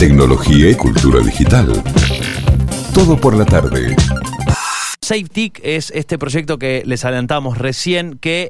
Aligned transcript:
tecnología 0.00 0.70
y 0.70 0.74
cultura 0.74 1.20
digital. 1.20 1.70
Todo 2.94 3.20
por 3.20 3.36
la 3.36 3.44
tarde. 3.44 3.94
SafeTIC 5.02 5.60
es 5.62 5.90
este 5.90 6.16
proyecto 6.16 6.58
que 6.58 6.82
les 6.86 7.04
adelantamos 7.04 7.58
recién 7.58 8.16
que 8.16 8.48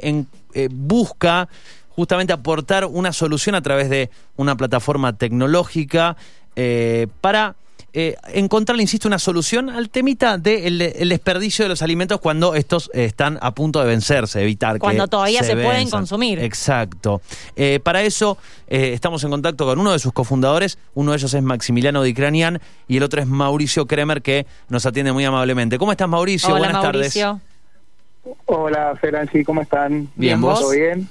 eh, 0.54 0.68
busca 0.70 1.48
justamente 1.88 2.32
aportar 2.32 2.84
una 2.84 3.12
solución 3.12 3.56
a 3.56 3.62
través 3.62 3.90
de 3.90 4.10
una 4.36 4.56
plataforma 4.56 5.14
tecnológica 5.14 6.16
eh, 6.54 7.08
para 7.20 7.56
eh, 7.92 8.16
encontrar, 8.32 8.80
insisto, 8.80 9.08
una 9.08 9.18
solución 9.18 9.68
al 9.68 9.90
temita 9.90 10.38
del 10.38 10.80
el 10.80 11.08
desperdicio 11.08 11.64
de 11.64 11.68
los 11.68 11.82
alimentos 11.82 12.20
cuando 12.20 12.54
estos 12.54 12.90
eh, 12.94 13.04
están 13.04 13.38
a 13.40 13.52
punto 13.52 13.80
de 13.80 13.86
vencerse, 13.86 14.40
evitar 14.40 14.78
Cuando 14.78 15.04
que 15.04 15.10
todavía 15.10 15.42
se 15.42 15.56
pueden 15.56 15.90
consumir. 15.90 16.38
Exacto. 16.38 17.20
Eh, 17.56 17.80
para 17.82 18.02
eso 18.02 18.38
eh, 18.68 18.92
estamos 18.92 19.24
en 19.24 19.30
contacto 19.30 19.66
con 19.66 19.78
uno 19.78 19.92
de 19.92 19.98
sus 19.98 20.12
cofundadores, 20.12 20.78
uno 20.94 21.12
de 21.12 21.18
ellos 21.18 21.34
es 21.34 21.42
Maximiliano 21.42 22.02
Dicranian 22.02 22.60
y 22.86 22.96
el 22.98 23.02
otro 23.02 23.20
es 23.20 23.26
Mauricio 23.26 23.86
Kremer 23.86 24.22
que 24.22 24.46
nos 24.68 24.86
atiende 24.86 25.12
muy 25.12 25.24
amablemente. 25.24 25.78
¿Cómo 25.78 25.92
estás 25.92 26.08
Mauricio? 26.08 26.50
Hola 26.50 26.58
Buenas 26.58 26.82
Mauricio. 26.82 27.40
Hola, 28.46 28.96
Feranchi, 29.00 29.44
¿cómo 29.44 29.62
están? 29.62 30.08
Bien, 30.14 30.40
¿vos? 30.40 30.60
¿Todo 30.60 30.70
bien? 30.70 31.08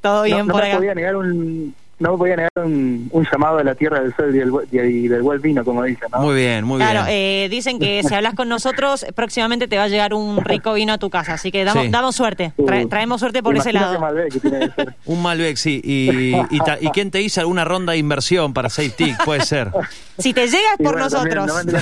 ¿Todo 0.00 0.22
bien 0.24 0.38
no, 0.38 0.44
no 0.44 0.52
por 0.52 0.62
me 0.62 0.68
acá? 0.68 0.76
podía 0.78 0.94
negar 0.94 1.16
un 1.16 1.74
no 2.00 2.12
me 2.12 2.18
podía 2.18 2.36
negar 2.36 2.50
un, 2.56 3.08
un 3.12 3.26
llamado 3.30 3.58
de 3.58 3.64
la 3.64 3.74
tierra 3.76 4.00
del 4.00 4.14
sol 4.16 4.34
y 4.34 4.38
del, 4.38 4.52
y 4.90 5.06
del 5.08 5.22
buen 5.22 5.40
vino, 5.40 5.64
como 5.64 5.84
dicen, 5.84 6.08
¿no? 6.12 6.20
Muy 6.20 6.34
bien, 6.34 6.64
muy 6.64 6.78
Claro, 6.78 7.04
bien. 7.04 7.14
eh, 7.16 7.48
dicen 7.50 7.78
que 7.78 8.02
si 8.02 8.14
hablas 8.14 8.34
con 8.34 8.48
nosotros, 8.48 9.06
próximamente 9.14 9.68
te 9.68 9.76
va 9.76 9.84
a 9.84 9.88
llegar 9.88 10.12
un 10.14 10.42
rico 10.44 10.72
vino 10.74 10.92
a 10.94 10.98
tu 10.98 11.08
casa. 11.10 11.34
Así 11.34 11.52
que 11.52 11.62
damos, 11.64 11.84
Sí. 11.84 11.90
damos 11.90 12.16
suerte. 12.16 12.52
Tra- 12.58 12.84
Uh, 12.84 12.88
traemos 12.88 13.20
suerte 13.20 13.42
por 13.42 13.56
ese 13.56 13.72
lado. 13.72 13.92
que 13.92 13.98
Malbec 14.00 14.32
que 14.32 14.40
tiene 14.40 14.58
que 14.68 14.74
ser. 14.74 14.94
Un 15.04 15.22
Malbec, 15.22 15.56
sí. 15.56 15.80
Y, 15.84 16.34
y, 16.50 16.58
ta- 16.60 16.78
¿y 16.80 16.88
quién 16.88 17.10
te 17.10 17.20
hizo 17.22 17.40
alguna 17.40 17.64
ronda 17.64 17.92
de 17.92 17.98
inversión 17.98 18.52
para 18.54 18.68
SafeTIC? 18.70 19.22
Puede 19.24 19.42
ser. 19.42 19.70
Si 20.18 20.32
te 20.34 20.46
llegas 20.46 20.76
por 20.78 20.92
bueno, 20.92 21.08
también 21.08 21.36
nosotros. 21.36 21.74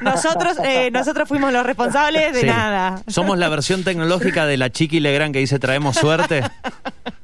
no 0.00 0.02
nosotros, 0.10 0.56
eh, 0.64 0.90
nosotros 0.90 1.28
fuimos 1.28 1.52
los 1.52 1.64
responsables 1.64 2.32
de 2.34 2.40
Sí. 2.40 2.46
nada. 2.46 3.02
Somos 3.06 3.38
la 3.38 3.48
versión 3.48 3.84
tecnológica 3.84 4.46
de 4.46 4.56
la 4.56 4.70
Chiqui 4.70 5.00
Legrand 5.00 5.32
que 5.32 5.38
dice 5.40 5.58
traemos 5.58 5.96
suerte. 5.96 6.42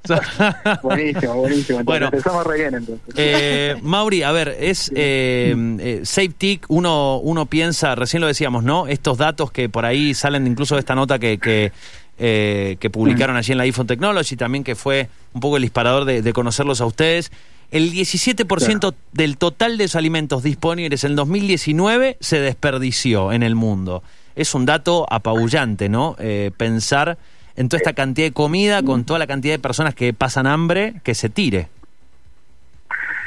Buenísimo, 0.82 1.34
buenísimo. 1.34 1.80
Entonces, 1.80 1.84
Bueno. 1.84 2.06
empezamos 2.06 2.46
re 2.46 2.56
bien, 2.58 2.74
entonces. 2.74 3.14
Eh, 3.16 3.76
Mauri, 3.82 4.22
a 4.22 4.32
ver, 4.32 4.56
es 4.60 4.90
eh, 4.94 5.54
eh, 5.80 6.00
SafeTIC, 6.04 6.66
uno, 6.68 7.18
uno 7.18 7.46
piensa, 7.46 7.94
recién 7.94 8.20
lo 8.20 8.26
decíamos, 8.26 8.64
¿no? 8.64 8.86
Estos 8.86 9.18
datos 9.18 9.50
que 9.50 9.68
por 9.68 9.84
ahí 9.84 10.14
salen 10.14 10.46
incluso 10.46 10.74
de 10.76 10.80
esta 10.80 10.94
nota 10.94 11.18
que, 11.18 11.38
que, 11.38 11.72
eh, 12.18 12.76
que 12.80 12.90
publicaron 12.90 13.36
allí 13.36 13.52
en 13.52 13.58
la 13.58 13.64
iPhone 13.64 13.86
Technology, 13.86 14.36
también 14.36 14.64
que 14.64 14.74
fue 14.74 15.08
un 15.34 15.40
poco 15.40 15.56
el 15.56 15.62
disparador 15.62 16.04
de, 16.04 16.22
de 16.22 16.32
conocerlos 16.32 16.80
a 16.80 16.86
ustedes. 16.86 17.30
El 17.70 17.92
17% 17.92 18.94
del 19.12 19.36
total 19.36 19.76
de 19.76 19.84
los 19.84 19.94
alimentos 19.94 20.42
disponibles 20.42 21.04
en 21.04 21.16
2019 21.16 22.16
se 22.18 22.40
desperdició 22.40 23.30
en 23.32 23.42
el 23.42 23.54
mundo. 23.54 24.02
Es 24.36 24.54
un 24.54 24.64
dato 24.64 25.06
apabullante, 25.10 25.90
¿no? 25.90 26.16
Eh, 26.18 26.50
pensar 26.56 27.18
en 27.58 27.68
toda 27.68 27.78
esta 27.78 27.92
cantidad 27.92 28.28
de 28.28 28.32
comida, 28.32 28.82
con 28.82 29.04
toda 29.04 29.18
la 29.18 29.26
cantidad 29.26 29.54
de 29.54 29.58
personas 29.58 29.94
que 29.94 30.12
pasan 30.14 30.46
hambre, 30.46 30.94
que 31.02 31.14
se 31.14 31.28
tire. 31.28 31.68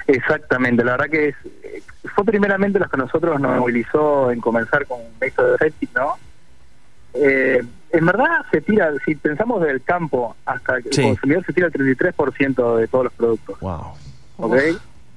Exactamente, 0.08 0.84
la 0.84 0.94
verdad 0.94 1.10
que 1.10 1.28
es, 1.30 1.36
eh, 1.64 1.82
fue 2.16 2.26
primeramente 2.26 2.80
lo 2.80 2.90
que 2.90 2.98
nosotros 2.98 3.40
nos 3.40 3.58
movilizó 3.60 4.32
en 4.32 4.40
comenzar 4.42 4.86
con 4.86 5.00
esto 5.22 5.52
de 5.52 5.58
Septic, 5.58 5.90
¿no? 5.96 6.16
Eh, 7.14 7.62
en 7.92 8.06
verdad 8.06 8.28
se 8.52 8.62
tira, 8.62 8.90
si 9.06 9.16
pensamos 9.16 9.62
del 9.62 9.82
campo 9.84 10.36
hasta 10.46 10.78
el 10.78 10.84
Sí. 10.92 11.02
consumidor, 11.04 11.46
se 11.46 11.54
tira 11.54 11.68
el 11.68 11.74
33% 11.74 12.78
de 12.78 12.88
todos 12.88 13.06
los 13.06 13.14
productos. 13.14 13.60
Wow. 13.60 13.82
¿ok? 14.38 14.56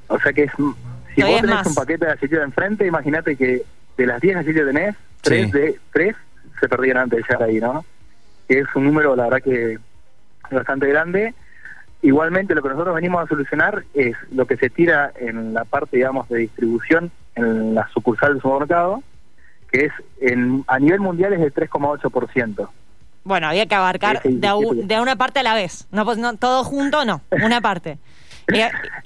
O 0.08 0.18
sea 0.18 0.32
que 0.32 0.44
es, 0.44 0.50
si 0.56 1.20
Todavía 1.20 1.26
vos 1.36 1.40
tenés 1.40 1.56
más. 1.56 1.66
un 1.68 1.74
paquete 1.76 2.04
de 2.06 2.14
galletas 2.16 2.44
enfrente, 2.44 2.86
imagínate 2.86 3.36
que 3.36 3.62
de 3.96 4.06
las 4.06 4.20
10 4.20 4.34
galletas 4.34 4.54
que 4.54 4.72
tenés, 4.72 4.96
tres, 5.22 5.46
Sí. 5.46 5.52
de, 5.52 5.80
tres 5.92 6.16
se 6.60 6.68
perdieron 6.68 7.04
antes 7.04 7.18
de 7.18 7.22
llegar 7.22 7.42
ahí, 7.48 7.60
¿no? 7.60 7.84
Que 8.48 8.60
es 8.60 8.66
un 8.74 8.84
número, 8.84 9.16
la 9.16 9.24
verdad 9.24 9.42
que 9.42 9.78
bastante 10.50 10.86
grande. 10.88 11.34
Igualmente 12.02 12.54
lo 12.54 12.62
que 12.62 12.68
nosotros 12.68 12.94
venimos 12.94 13.24
a 13.24 13.28
solucionar 13.28 13.84
es 13.94 14.14
lo 14.30 14.46
que 14.46 14.56
se 14.56 14.68
tira 14.68 15.12
en 15.18 15.54
la 15.54 15.64
parte, 15.64 15.96
digamos, 15.96 16.28
de 16.28 16.38
distribución 16.38 17.10
en 17.34 17.74
la 17.74 17.88
sucursal 17.88 18.34
del 18.34 18.42
supermercado, 18.42 19.02
que 19.72 19.86
es 19.86 19.92
en, 20.20 20.64
a 20.66 20.78
nivel 20.78 21.00
mundial 21.00 21.32
es 21.32 21.40
del 21.40 21.54
3,8%. 21.54 22.68
Bueno, 23.24 23.48
había 23.48 23.64
que 23.64 23.74
abarcar 23.74 24.22
de, 24.22 24.46
a 24.46 24.54
de 24.54 25.00
una 25.00 25.16
parte 25.16 25.40
a 25.40 25.42
la 25.42 25.54
vez. 25.54 25.88
No, 25.90 26.04
pues, 26.04 26.18
no 26.18 26.36
todo 26.36 26.62
junto, 26.62 27.06
no. 27.06 27.22
Una 27.30 27.60
parte. 27.60 27.98
Y, 28.52 28.58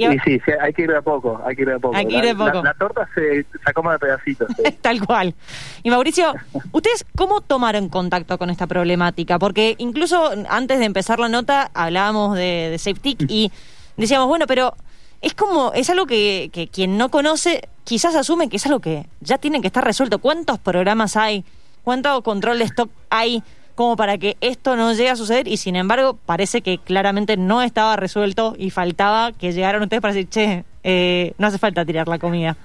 y- 0.02 0.06
Y 0.14 0.18
sí, 0.20 0.40
sí, 0.44 0.52
hay 0.60 0.72
que 0.72 0.82
ir 0.82 0.90
de 0.90 0.96
a 0.98 1.02
poco, 1.02 1.40
hay 1.46 1.54
que 1.54 1.62
ir 1.62 1.68
de 1.68 1.74
a 1.74 1.78
poco. 1.78 1.96
Hay 1.96 2.06
que 2.06 2.14
ir 2.16 2.20
La- 2.24 2.26
de 2.26 2.34
poco. 2.34 2.52
La, 2.62 2.62
la 2.62 2.74
torta 2.74 3.08
se, 3.14 3.42
se 3.44 3.48
acomoda 3.64 3.94
de 3.94 3.98
pedacitos. 4.00 4.48
sí. 4.56 4.62
Tal 4.82 5.04
cual. 5.04 5.34
Y 5.82 5.90
Mauricio, 5.90 6.34
¿ustedes 6.72 7.04
cómo 7.16 7.40
tomaron 7.40 7.88
contacto 7.88 8.36
con 8.38 8.50
esta 8.50 8.66
problemática? 8.66 9.38
Porque 9.38 9.74
incluso 9.78 10.30
antes 10.48 10.78
de 10.78 10.84
empezar 10.86 11.18
la 11.20 11.28
nota 11.28 11.70
hablábamos 11.74 12.34
de, 12.36 12.68
de 12.70 12.78
SafeTIC 12.78 13.22
y 13.28 13.52
decíamos, 13.96 14.26
bueno, 14.28 14.46
pero 14.46 14.74
es 15.20 15.34
como, 15.34 15.72
es 15.72 15.88
algo 15.90 16.06
que, 16.06 16.50
que 16.52 16.68
quien 16.68 16.96
no 16.98 17.08
conoce 17.10 17.68
quizás 17.84 18.14
asume 18.14 18.48
que 18.48 18.56
es 18.56 18.66
algo 18.66 18.80
que 18.80 19.06
ya 19.20 19.38
tiene 19.38 19.60
que 19.60 19.66
estar 19.68 19.84
resuelto. 19.84 20.18
¿Cuántos 20.18 20.58
programas 20.58 21.16
hay? 21.16 21.44
¿Cuánto 21.84 22.22
control 22.22 22.58
de 22.58 22.64
stock 22.64 22.90
hay 23.08 23.42
como 23.78 23.94
para 23.94 24.18
que 24.18 24.36
esto 24.40 24.74
no 24.74 24.92
llegue 24.92 25.08
a 25.10 25.14
suceder? 25.14 25.46
Y 25.46 25.56
sin 25.56 25.76
embargo, 25.76 26.18
parece 26.26 26.62
que 26.62 26.78
claramente 26.78 27.36
no 27.36 27.62
estaba 27.62 27.94
resuelto 27.94 28.56
y 28.58 28.70
faltaba 28.70 29.30
que 29.30 29.52
llegaran 29.52 29.80
ustedes 29.82 30.02
para 30.02 30.14
decir, 30.14 30.28
che, 30.28 30.64
eh, 30.82 31.32
no 31.38 31.46
hace 31.46 31.58
falta 31.58 31.84
tirar 31.84 32.08
la 32.08 32.18
comida. 32.18 32.56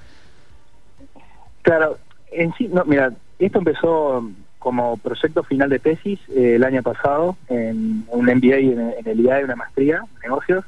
Claro, 1.62 2.00
en 2.32 2.52
sí, 2.56 2.68
no, 2.68 2.84
mira, 2.86 3.12
esto 3.38 3.60
empezó 3.60 4.28
como 4.58 4.98
proyecto 4.98 5.44
final 5.44 5.70
de 5.70 5.78
tesis 5.78 6.20
eh, 6.36 6.56
el 6.56 6.64
año 6.64 6.82
pasado 6.82 7.38
en 7.48 8.06
un 8.10 8.26
MBA 8.26 8.58
en, 8.58 8.94
en 8.98 9.08
el 9.08 9.20
IAE, 9.20 9.44
una 9.44 9.56
maestría 9.56 10.04
negocios. 10.24 10.66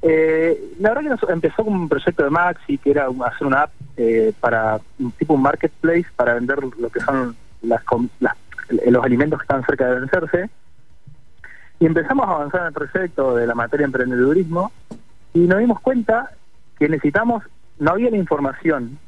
Eh, 0.00 0.58
la 0.78 0.88
verdad 0.94 1.02
que 1.02 1.08
nos- 1.10 1.30
empezó 1.30 1.64
como 1.64 1.76
un 1.82 1.88
proyecto 1.90 2.24
de 2.24 2.30
Maxi, 2.30 2.78
que 2.78 2.92
era 2.92 3.08
hacer 3.26 3.46
una 3.46 3.64
app 3.64 3.72
eh, 3.98 4.32
para 4.40 4.80
un 4.98 5.12
tipo 5.12 5.34
un 5.34 5.42
marketplace 5.42 6.06
para 6.16 6.32
vender 6.32 6.60
lo 6.78 6.88
que 6.88 7.00
son 7.00 7.36
las, 7.60 7.82
las- 8.20 8.36
los 8.68 9.04
alimentos 9.04 9.38
que 9.40 9.44
están 9.44 9.64
cerca 9.64 9.86
de 9.86 10.00
vencerse. 10.00 10.50
Y 11.78 11.86
empezamos 11.86 12.26
a 12.26 12.32
avanzar 12.32 12.62
en 12.62 12.66
el 12.68 12.72
proyecto 12.72 13.36
de 13.36 13.46
la 13.46 13.54
materia 13.54 13.84
de 13.84 13.88
emprendedurismo 13.88 14.72
y 15.34 15.40
nos 15.40 15.58
dimos 15.58 15.80
cuenta 15.80 16.30
que 16.78 16.88
necesitamos, 16.88 17.44
no 17.78 17.90
había 17.92 18.10
la 18.10 18.16
información 18.16 18.98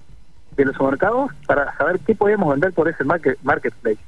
de 0.57 0.65
los 0.65 0.75
supermercados 0.75 1.31
para 1.47 1.75
saber 1.79 2.01
qué 2.01 2.15
podíamos 2.15 2.51
vender 2.51 2.73
por 2.73 2.89
ese 2.89 3.05
market, 3.05 3.39
marketplace. 3.43 3.99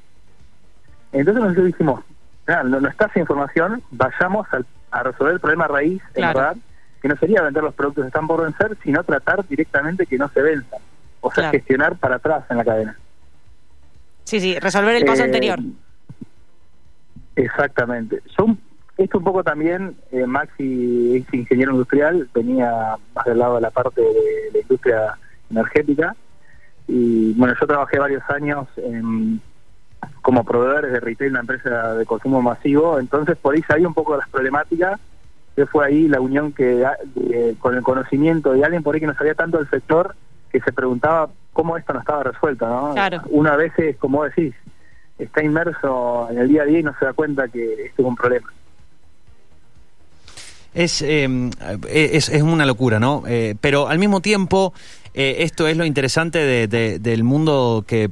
Entonces 1.12 1.42
nosotros 1.42 1.66
dijimos, 1.66 2.04
"Ah, 2.46 2.62
no, 2.64 2.80
no 2.80 2.88
está 2.88 3.06
esa 3.06 3.20
información, 3.20 3.82
vayamos 3.90 4.46
al- 4.52 4.66
a 4.90 5.02
resolver 5.04 5.34
el 5.34 5.40
problema 5.40 5.66
raíz, 5.68 6.02
en 6.14 6.22
Claro. 6.22 6.38
verdad, 6.38 6.56
que 7.00 7.08
no 7.08 7.16
sería 7.16 7.42
vender 7.42 7.62
los 7.62 7.74
productos 7.74 8.02
que 8.04 8.08
están 8.08 8.26
por 8.26 8.42
vencer, 8.42 8.76
sino 8.82 9.02
tratar 9.04 9.46
directamente 9.46 10.06
que 10.06 10.18
no 10.18 10.28
se 10.28 10.42
venzan. 10.42 10.80
O 11.20 11.30
sea, 11.30 11.44
Claro. 11.44 11.50
gestionar 11.52 11.96
para 11.96 12.16
atrás 12.16 12.44
en 12.50 12.56
la 12.58 12.64
cadena. 12.64 12.96
Sí, 14.30 14.38
sí, 14.38 14.56
resolver 14.60 14.94
el 14.94 15.04
paso 15.04 15.22
Eh, 15.22 15.24
anterior. 15.24 15.58
Exactamente. 17.34 18.22
Yo, 18.38 18.44
un- 18.44 18.60
esto 18.96 19.18
un 19.18 19.24
poco 19.24 19.42
también, 19.42 19.96
eh, 20.12 20.24
Maxi 20.24 21.16
es 21.16 21.34
ingeniero 21.34 21.72
industrial, 21.72 22.28
venía 22.32 22.94
más 23.12 23.24
del 23.24 23.38
lado 23.40 23.56
de 23.56 23.62
la 23.62 23.70
parte 23.72 24.00
de 24.00 24.50
la 24.52 24.58
industria 24.60 25.18
energética. 25.50 26.14
Y 26.86 27.32
bueno, 27.32 27.56
yo 27.60 27.66
trabajé 27.66 27.98
varios 27.98 28.22
años 28.30 28.68
en- 28.76 29.40
como 30.22 30.44
proveedores 30.44 30.92
de 30.92 31.00
retail 31.00 31.32
una 31.32 31.40
empresa 31.40 31.94
de 31.96 32.06
consumo 32.06 32.40
masivo, 32.40 33.00
entonces 33.00 33.36
por 33.36 33.56
ahí 33.56 33.62
sabía 33.62 33.88
un 33.88 33.94
poco 33.94 34.12
de 34.12 34.18
las 34.18 34.28
problemáticas, 34.28 35.00
que 35.56 35.66
fue 35.66 35.86
ahí 35.86 36.06
la 36.06 36.20
unión 36.20 36.52
que 36.52 36.86
de- 37.16 37.56
con 37.58 37.74
el 37.74 37.82
conocimiento 37.82 38.52
de 38.52 38.62
alguien 38.64 38.84
por 38.84 38.94
ahí 38.94 39.00
que 39.00 39.08
no 39.08 39.14
sabía 39.14 39.34
tanto 39.34 39.58
del 39.58 39.68
sector, 39.70 40.14
que 40.52 40.60
se 40.60 40.72
preguntaba 40.72 41.30
cómo 41.60 41.76
esto 41.76 41.92
no 41.92 41.98
estaba 42.00 42.22
resuelto, 42.22 42.66
¿no? 42.66 42.94
Claro. 42.94 43.20
Una 43.28 43.54
vez 43.54 43.70
es, 43.78 43.94
como 43.98 44.24
decís, 44.24 44.54
está 45.18 45.44
inmerso 45.44 46.26
en 46.30 46.38
el 46.38 46.48
día 46.48 46.62
a 46.62 46.64
día 46.64 46.78
y 46.78 46.82
no 46.82 46.94
se 46.98 47.04
da 47.04 47.12
cuenta 47.12 47.48
que 47.48 47.84
esto 47.84 48.00
es 48.02 48.08
un 48.08 48.16
problema. 48.16 48.50
Es, 50.72 51.02
eh, 51.02 51.28
es, 51.90 52.30
es 52.30 52.40
una 52.42 52.64
locura, 52.64 52.98
¿no? 52.98 53.24
Eh, 53.26 53.56
pero 53.60 53.88
al 53.88 53.98
mismo 53.98 54.20
tiempo, 54.22 54.72
eh, 55.12 55.36
esto 55.40 55.66
es 55.68 55.76
lo 55.76 55.84
interesante 55.84 56.38
de- 56.38 56.66
de- 56.66 56.98
del 56.98 57.24
mundo 57.24 57.84
que, 57.86 58.08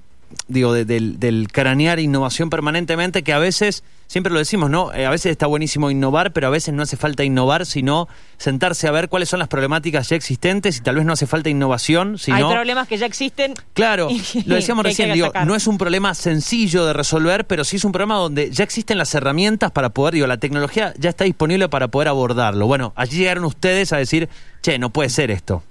digo, 0.49 0.73
de- 0.73 0.85
del, 0.85 1.19
del 1.19 1.49
cranear 1.53 1.99
innovación 2.01 2.51
permanentemente, 2.51 3.23
que 3.23 3.33
a 3.33 3.39
veces, 3.39 3.83
siempre 4.07 4.33
lo 4.33 4.39
decimos, 4.39 4.71
¿no? 4.71 4.93
Eh, 4.93 5.07
a 5.07 5.11
veces 5.11 5.33
está 5.33 5.47
buenísimo 5.47 5.91
innovar, 5.91 6.33
pero 6.33 6.47
a 6.47 6.51
veces 6.51 6.75
no 6.75 6.83
hace 6.83 6.97
falta 6.97 7.25
innovar, 7.25 7.67
sino 7.67 8.09
sentarse 8.37 8.89
a 8.89 8.91
ver 8.91 9.09
cuáles 9.09 9.29
son 9.29 9.39
las 9.39 9.49
problemáticas 9.49 10.09
ya 10.09 10.17
existentes 10.17 10.77
y 10.79 10.81
tal 10.81 10.97
vez 10.97 11.05
no 11.05 11.13
hace 11.13 11.27
falta 11.27 11.49
innovación, 11.51 12.19
sino... 12.19 12.37
Hay 12.37 12.45
problemas 12.45 12.89
que 12.89 12.97
ya 12.99 13.07
existen. 13.07 13.55
Claro, 13.73 14.09
lo 14.47 14.55
decíamos 14.57 14.85
recién, 14.85 15.13
digo, 15.13 15.31
no 15.47 15.55
es 15.55 15.67
un 15.67 15.79
problema 15.79 16.15
sencillo 16.15 16.85
de 16.85 16.93
resolver, 16.93 17.47
pero 17.47 17.63
sí 17.65 17.77
es 17.77 17.85
un 17.85 17.93
problema 17.93 18.17
donde 18.17 18.51
ya 18.51 18.65
existen 18.65 18.99
las 18.99 19.15
herramientas 19.15 19.71
para 19.71 19.91
poder, 19.91 20.15
digo, 20.15 20.27
la 20.27 20.39
tecnología 20.39 20.93
ya 20.99 21.11
está 21.11 21.25
disponible 21.25 21.69
para 21.69 21.89
poder 21.89 22.09
abordarlo. 22.09 22.67
Bueno, 22.67 22.93
allí 22.97 23.19
llegaron 23.19 23.45
ustedes 23.45 23.93
a 23.93 23.99
decir, 23.99 24.29
che, 24.63 24.79
no 24.79 24.91
puede 24.91 25.11
ser 25.11 25.31
esto. 25.31 25.63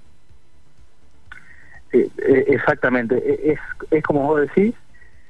Sí, 1.90 2.10
eh, 2.18 2.44
exactamente, 2.48 3.16
E- 3.16 3.52
es, 3.52 3.60
es 3.90 4.02
como 4.04 4.22
vos 4.22 4.40
decís. 4.40 4.74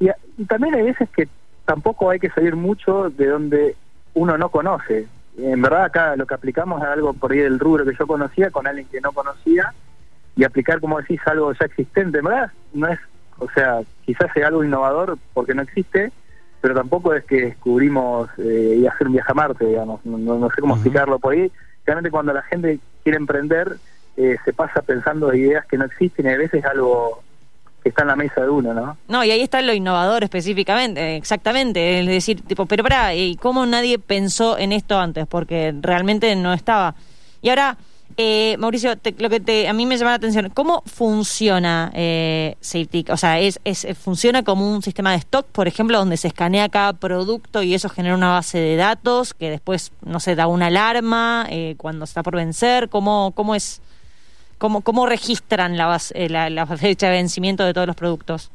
Y, 0.00 0.08
también 0.46 0.74
hay 0.74 0.82
veces 0.82 1.08
que 1.10 1.28
tampoco 1.64 2.10
hay 2.10 2.18
que 2.18 2.30
salir 2.30 2.56
mucho 2.56 3.10
de 3.10 3.26
donde 3.26 3.76
uno 4.14 4.38
no 4.38 4.48
conoce. 4.50 5.06
En 5.36 5.62
verdad 5.62 5.84
acá 5.84 6.16
lo 6.16 6.26
que 6.26 6.34
aplicamos 6.34 6.82
es 6.82 6.88
algo 6.88 7.12
por 7.12 7.32
ahí 7.32 7.38
del 7.38 7.58
rubro 7.58 7.84
que 7.84 7.96
yo 7.96 8.06
conocía 8.06 8.50
con 8.50 8.66
alguien 8.66 8.88
que 8.88 9.00
no 9.00 9.12
conocía 9.12 9.72
y 10.34 10.44
aplicar, 10.44 10.80
como 10.80 10.98
decís, 10.98 11.20
algo 11.26 11.52
ya 11.52 11.66
existente. 11.66 12.18
En 12.18 12.24
verdad 12.24 12.52
no 12.72 12.88
es, 12.88 12.98
o 13.38 13.48
sea, 13.50 13.80
quizás 14.04 14.32
sea 14.32 14.48
algo 14.48 14.64
innovador 14.64 15.18
porque 15.34 15.54
no 15.54 15.62
existe, 15.62 16.12
pero 16.60 16.74
tampoco 16.74 17.14
es 17.14 17.24
que 17.24 17.42
descubrimos 17.42 18.28
eh, 18.38 18.78
y 18.80 18.86
hacer 18.86 19.06
un 19.06 19.12
viaje 19.14 19.30
a 19.30 19.34
Marte, 19.34 19.64
digamos. 19.64 20.04
No, 20.04 20.48
sé 20.50 20.60
cómo 20.60 20.74
Ujú. 20.74 20.82
explicarlo 20.82 21.18
por 21.18 21.34
ahí. 21.34 21.52
Realmente 21.84 22.10
cuando 22.10 22.32
la 22.32 22.42
gente 22.42 22.80
quiere 23.02 23.18
emprender, 23.18 23.78
eh, 24.18 24.36
se 24.44 24.52
pasa 24.52 24.82
pensando 24.82 25.32
ideas 25.32 25.64
que 25.66 25.78
no 25.78 25.84
existen 25.86 26.26
y 26.26 26.30
a 26.30 26.36
veces 26.36 26.64
algo 26.64 27.22
que 27.82 27.90
está 27.90 28.02
en 28.02 28.08
la 28.08 28.16
mesa 28.16 28.40
de 28.42 28.48
uno, 28.50 28.74
¿no? 28.74 28.98
No, 29.06 29.22
y 29.24 29.30
ahí 29.30 29.40
está 29.40 29.62
lo 29.62 29.72
innovador 29.72 30.24
específicamente, 30.24 31.16
exactamente. 31.16 32.00
Es 32.00 32.06
decir, 32.06 32.42
tipo, 32.42 32.66
pero 32.66 32.82
para, 32.82 33.14
¿y 33.14 33.36
cómo 33.36 33.64
nadie 33.66 33.98
pensó 34.00 34.58
en 34.58 34.72
esto 34.72 34.98
antes? 34.98 35.26
Porque 35.28 35.72
realmente 35.80 36.34
no 36.34 36.52
estaba. 36.52 36.96
Y 37.40 37.50
ahora, 37.50 37.78
eh, 38.16 38.56
Mauricio, 38.58 38.96
te- 38.98 39.14
lo 39.16 39.30
que 39.30 39.38
te, 39.38 39.68
a 39.68 39.72
mí 39.72 39.86
me 39.86 39.96
llama 39.96 40.10
la 40.10 40.16
atención, 40.16 40.50
¿cómo 40.52 40.82
funciona 40.86 41.92
eh, 41.94 42.56
SafeTIC? 42.60 43.10
O 43.10 43.16
sea, 43.16 43.38
¿es, 43.38 43.60
es, 43.64 43.86
¿funciona 43.96 44.42
como 44.42 44.68
un 44.68 44.82
sistema 44.82 45.12
de 45.12 45.18
stock, 45.18 45.46
por 45.46 45.68
ejemplo, 45.68 45.98
donde 45.98 46.16
se 46.16 46.26
escanea 46.26 46.68
cada 46.68 46.94
producto 46.94 47.62
y 47.62 47.74
eso 47.74 47.88
genera 47.88 48.16
una 48.16 48.30
base 48.32 48.58
de 48.58 48.74
datos 48.74 49.34
que 49.34 49.50
después, 49.50 49.92
no 50.04 50.18
sé, 50.18 50.34
da 50.34 50.48
una 50.48 50.66
alarma 50.66 51.46
eh, 51.48 51.74
cuando 51.76 52.04
está 52.04 52.24
por 52.24 52.34
vencer? 52.34 52.88
¿Cómo, 52.88 53.30
cómo 53.36 53.54
es? 53.54 53.80
¿Cómo, 54.58 54.82
cómo 54.82 55.06
registran 55.06 55.76
la, 55.76 55.86
base- 55.86 56.14
eh, 56.24 56.28
la, 56.28 56.50
la 56.50 56.66
fecha 56.66 57.06
de 57.06 57.12
vencimiento 57.14 57.64
de 57.64 57.72
todos 57.72 57.86
los 57.86 57.96
productos? 57.96 58.50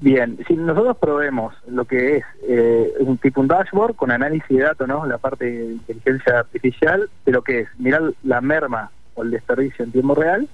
Bien, 0.00 0.38
si 0.46 0.54
nosotros 0.54 0.96
probemos 0.98 1.54
lo 1.68 1.86
que 1.86 2.18
es 2.18 2.24
eh, 2.46 2.92
un 3.00 3.16
tipo 3.16 3.40
un 3.40 3.48
dashboard 3.48 3.94
con 3.94 4.10
análisis 4.10 4.48
de 4.56 4.62
datos, 4.62 4.86
¿no? 4.86 5.06
La 5.06 5.16
parte 5.16 5.46
de 5.46 5.64
inteligencia 5.72 6.40
artificial, 6.40 7.08
de 7.24 7.32
lo 7.32 7.40
que 7.42 7.60
es 7.60 7.68
mirar 7.78 8.12
la 8.22 8.40
merma 8.42 8.90
o 9.14 9.22
el 9.22 9.30
desperdicio 9.30 9.84
en 9.84 9.92
tiempo 9.92 10.14
real 10.14 10.48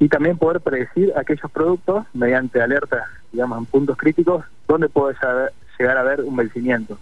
y 0.00 0.08
también 0.08 0.38
poder 0.38 0.60
predecir 0.60 1.12
aquellos 1.16 1.48
productos 1.52 2.04
mediante 2.14 2.60
alertas, 2.60 3.04
digamos, 3.32 3.58
en 3.58 3.66
puntos 3.66 3.96
críticos, 3.96 4.44
donde 4.66 4.88
puede 4.88 5.14
llegar 5.78 5.96
a 5.96 6.00
haber 6.00 6.20
un 6.22 6.34
vencimiento. 6.34 6.98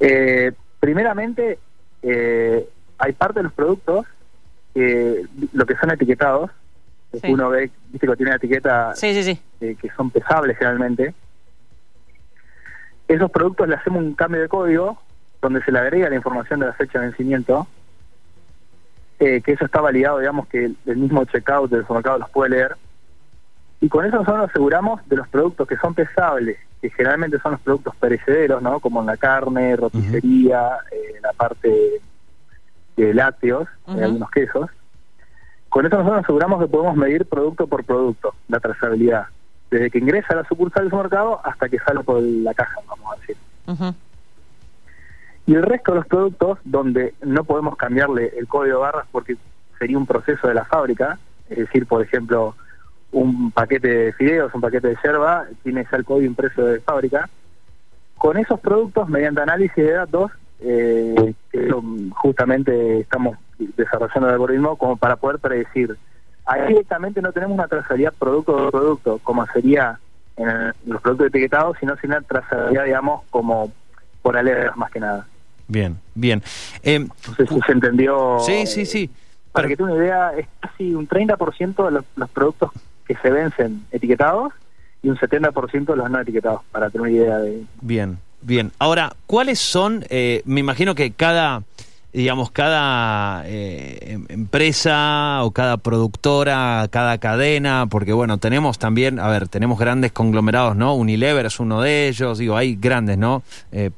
Eh, 0.00 0.52
primeramente, 0.80 1.58
eh, 2.02 2.66
hay 2.98 3.12
parte 3.12 3.40
de 3.40 3.44
los 3.44 3.52
productos 3.52 4.06
que 4.74 5.24
lo 5.52 5.66
que 5.66 5.76
son 5.76 5.90
etiquetados, 5.90 6.50
que 7.22 7.32
uno 7.32 7.48
ve, 7.50 7.70
viste 7.88 8.06
que 8.06 8.16
tiene 8.16 8.30
una 8.30 8.36
etiqueta 8.36 8.94
Sí, 8.94 9.14
sí, 9.14 9.22
sí. 9.22 9.40
eh, 9.60 9.76
que 9.80 9.90
son 9.96 10.10
pesables 10.10 10.56
generalmente. 10.58 11.14
Esos 13.08 13.30
productos 13.30 13.68
le 13.68 13.76
hacemos 13.76 14.02
un 14.02 14.14
cambio 14.14 14.40
de 14.42 14.48
código 14.48 15.00
donde 15.40 15.62
se 15.62 15.70
le 15.72 15.78
agrega 15.78 16.08
la 16.10 16.16
información 16.16 16.60
de 16.60 16.66
la 16.66 16.72
fecha 16.72 16.98
de 16.98 17.06
vencimiento, 17.06 17.66
eh, 19.18 19.40
que 19.42 19.52
eso 19.52 19.64
está 19.64 19.80
validado, 19.80 20.18
digamos, 20.18 20.48
que 20.48 20.64
el, 20.66 20.76
el 20.86 20.96
mismo 20.96 21.24
checkout 21.24 21.70
del 21.70 21.82
supermercado 21.82 22.18
los 22.18 22.30
puede 22.30 22.50
leer. 22.50 22.76
Y 23.80 23.88
con 23.88 24.04
eso 24.04 24.16
nosotros 24.16 24.38
nos 24.38 24.50
aseguramos 24.50 25.06
de 25.08 25.16
los 25.16 25.28
productos 25.28 25.68
que 25.68 25.76
son 25.76 25.94
pesables, 25.94 26.58
que 26.80 26.90
generalmente 26.90 27.38
son 27.38 27.52
los 27.52 27.60
productos 27.60 27.94
perecederos, 27.96 28.60
¿no? 28.60 28.80
Como 28.80 29.02
la 29.04 29.16
carne, 29.16 29.76
roticería, 29.76 30.78
eh, 30.90 31.20
la 31.22 31.32
parte 31.32 32.00
de 32.96 33.14
lácteos, 33.14 33.68
eh, 33.88 33.92
Ujú. 33.92 34.04
algunos 34.04 34.30
quesos. 34.30 34.70
Con 35.68 35.84
eso 35.84 35.96
nosotros 35.96 36.16
nos 36.16 36.24
aseguramos 36.24 36.60
que 36.60 36.68
podemos 36.68 36.96
medir 36.96 37.26
producto 37.26 37.66
por 37.66 37.84
producto 37.84 38.34
la 38.48 38.60
trazabilidad, 38.60 39.26
desde 39.70 39.90
que 39.90 39.98
ingresa 39.98 40.28
a 40.30 40.36
la 40.36 40.44
sucursal 40.44 40.84
del 40.84 40.90
supermercado 40.90 41.40
hasta 41.44 41.68
que 41.68 41.78
sale 41.80 42.00
por 42.02 42.22
la 42.22 42.54
caja, 42.54 42.80
vamos 42.88 43.12
a 43.12 43.20
decir. 43.20 43.36
Y 45.46 45.54
el 45.54 45.62
resto 45.62 45.92
de 45.92 45.98
los 45.98 46.06
productos 46.06 46.58
donde 46.64 47.14
no 47.22 47.44
podemos 47.44 47.76
cambiarle 47.76 48.32
el 48.36 48.48
código 48.48 48.76
de 48.76 48.82
barras 48.82 49.06
porque 49.12 49.36
sería 49.78 49.98
un 49.98 50.06
proceso 50.06 50.48
de 50.48 50.54
la 50.54 50.64
fábrica, 50.64 51.18
es 51.48 51.58
decir, 51.58 51.86
por 51.86 52.02
ejemplo, 52.02 52.56
un 53.12 53.50
paquete 53.52 53.88
de 53.88 54.12
fideos, 54.14 54.52
un 54.54 54.60
paquete 54.60 54.88
de 54.88 54.98
yerba, 55.02 55.46
tiene 55.62 55.86
ya 55.90 55.96
el 55.98 56.04
código 56.04 56.26
impreso 56.26 56.64
de 56.64 56.80
fábrica. 56.80 57.28
Con 58.16 58.38
esos 58.38 58.58
productos, 58.60 59.08
mediante 59.08 59.42
análisis 59.42 59.76
de 59.76 59.92
datos, 59.92 60.32
eh, 60.60 61.34
que 61.50 61.66
eso, 61.66 61.82
justamente 62.16 63.00
estamos 63.00 63.36
desarrollando 63.58 64.28
el 64.28 64.32
algoritmo 64.34 64.76
como 64.76 64.96
para 64.96 65.16
poder 65.16 65.38
predecir. 65.38 65.96
Ahí 66.44 66.68
directamente 66.68 67.20
no 67.22 67.32
tenemos 67.32 67.54
una 67.58 67.68
trazabilidad 67.68 68.12
producto 68.18 68.56
por 68.56 68.70
producto, 68.70 69.20
como 69.22 69.44
sería 69.46 69.98
en 70.36 70.48
el- 70.48 70.72
los 70.86 71.00
productos 71.02 71.28
etiquetados, 71.28 71.76
sino 71.80 71.96
sin 71.96 72.10
una 72.10 72.20
trazabilidad, 72.22 72.84
digamos, 72.84 73.22
como 73.30 73.72
por 74.22 74.36
alertas 74.36 74.76
más 74.76 74.90
que 74.90 75.00
nada. 75.00 75.26
Bien, 75.68 75.98
bien. 76.14 76.42
Eh, 76.82 77.00
No 77.00 77.34
sé 77.34 77.46
si 77.46 77.60
se 77.60 77.72
entendió. 77.72 78.38
sí, 78.40 78.66
sí, 78.66 78.86
sí. 78.86 79.10
Para 79.50 79.66
Pero- 79.66 79.68
que 79.68 79.76
tenga 79.76 79.92
una 79.94 80.04
idea, 80.04 80.30
es 80.36 80.46
casi 80.60 80.94
un 80.94 81.06
30% 81.08 81.84
de 81.86 81.90
los, 81.90 82.04
los 82.14 82.30
productos 82.30 82.70
que 83.06 83.14
se 83.16 83.30
vencen 83.30 83.84
etiquetados 83.90 84.52
y 85.02 85.08
un 85.08 85.16
70% 85.16 85.92
de 85.92 85.96
los 85.96 86.10
no 86.10 86.20
etiquetados, 86.20 86.60
para 86.70 86.90
tener 86.90 87.02
una 87.02 87.10
idea 87.10 87.38
de... 87.38 87.64
Bien, 87.80 88.18
bien. 88.46 88.72
Ahora, 88.78 89.16
¿cuáles 89.26 89.58
son? 89.58 90.06
eh, 90.08 90.42
me 90.44 90.60
imagino 90.60 90.94
que 90.94 91.10
cada, 91.10 91.64
digamos, 92.12 92.52
cada 92.52 93.42
eh, 93.46 93.98
em- 94.02 94.26
empresa 94.28 95.40
o 95.42 95.50
cada 95.50 95.76
productora, 95.78 96.86
cada 96.90 97.18
cadena, 97.18 97.86
porque 97.90 98.12
bueno, 98.12 98.38
tenemos 98.38 98.78
también, 98.78 99.18
a 99.18 99.28
ver, 99.28 99.48
tenemos 99.48 99.78
grandes 99.78 100.12
conglomerados, 100.12 100.76
¿no? 100.76 100.94
Unilever 100.94 101.46
es 101.46 101.58
uno 101.58 101.80
de 101.82 102.08
ellos, 102.08 102.38
digo, 102.38 102.56
hay 102.56 102.76
grandes, 102.76 103.18
¿no? 103.18 103.42
Eh, 103.72 103.90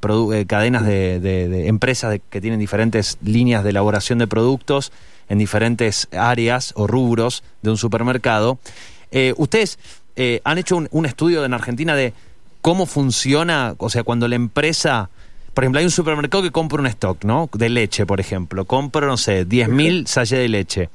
cadenas 0.47 0.85
de, 0.85 1.67
empresas 1.67 2.19
que 2.29 2.41
tienen 2.41 2.59
diferentes 2.59 3.19
líneas 3.21 3.63
de 3.63 3.69
elaboración 3.69 4.17
de 4.17 4.27
productos 4.27 4.91
en 5.29 5.37
diferentes 5.37 6.07
áreas 6.11 6.73
o 6.75 6.87
rubros 6.87 7.43
de 7.61 7.69
un 7.69 7.77
supermercado. 7.77 8.57
Ustedes 9.37 9.77
han 10.43 10.57
hecho 10.57 10.83
un 10.89 11.05
estudio 11.05 11.45
en 11.45 11.53
Argentina 11.53 11.95
de 11.95 12.13
cómo 12.61 12.85
funciona, 12.85 13.75
o 13.77 13.89
sea, 13.89 14.03
cuando 14.03 14.27
la 14.27 14.35
empresa, 14.35 15.09
por 15.53 15.63
ejemplo, 15.63 15.79
hay 15.79 15.85
un 15.85 15.91
supermercado 15.91 16.43
que 16.43 16.51
compra 16.51 16.79
un 16.81 16.87
stock, 16.87 17.23
¿no? 17.23 17.49
De 17.53 17.69
leche, 17.69 18.05
por 18.05 18.19
ejemplo, 18.19 18.65
compro, 18.65 19.07
no 19.07 19.17
sé, 19.17 19.47
10.000 19.47 20.05
sachets 20.07 20.41
de 20.41 20.49
leche. 20.49 20.89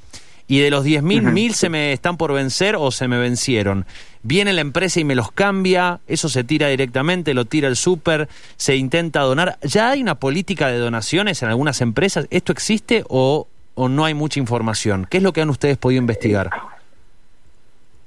Y 0.46 0.58
de 0.58 0.70
los 0.70 0.84
10.000, 0.84 1.22
Ujú. 1.22 1.28
1.000 1.30 1.52
se 1.52 1.68
me 1.70 1.94
están 1.94 2.18
por 2.18 2.34
vencer 2.34 2.76
o 2.76 2.90
se 2.90 3.08
me 3.08 3.18
vencieron. 3.18 3.86
Viene 4.22 4.52
la 4.52 4.60
empresa 4.60 5.00
y 5.00 5.04
me 5.04 5.14
los 5.14 5.32
cambia, 5.32 6.00
eso 6.06 6.28
se 6.28 6.44
tira 6.44 6.68
directamente, 6.68 7.32
lo 7.32 7.46
tira 7.46 7.66
el 7.66 7.76
súper, 7.76 8.28
se 8.56 8.76
intenta 8.76 9.20
donar. 9.20 9.58
¿Ya 9.62 9.88
hay 9.90 10.02
una 10.02 10.16
política 10.16 10.68
de 10.68 10.76
donaciones 10.78 11.42
en 11.42 11.48
algunas 11.48 11.80
empresas? 11.80 12.26
¿Esto 12.30 12.52
existe 12.52 13.04
o, 13.08 13.46
o 13.74 13.88
no 13.88 14.04
hay 14.04 14.12
mucha 14.12 14.38
información? 14.38 15.06
¿Qué 15.08 15.16
es 15.16 15.22
lo 15.22 15.32
que 15.32 15.40
han 15.40 15.48
ustedes 15.48 15.78
podido 15.78 16.00
investigar? 16.00 16.50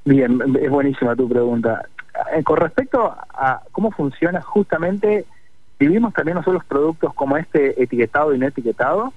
Bien, 0.06 0.40
es 0.62 0.70
buenísima 0.70 1.16
tu 1.16 1.28
pregunta. 1.28 1.82
Eh, 2.34 2.44
con 2.44 2.58
respecto 2.58 3.16
a 3.34 3.62
cómo 3.72 3.92
funciona 3.92 4.42
justamente, 4.42 5.26
dividimos 5.80 6.14
también 6.14 6.36
nosotros 6.36 6.56
los 6.56 6.66
productos 6.66 7.14
como 7.14 7.38
este 7.38 7.82
etiquetado 7.82 8.34
y 8.34 8.40
no 8.40 8.48
etiquetado, 8.48 9.14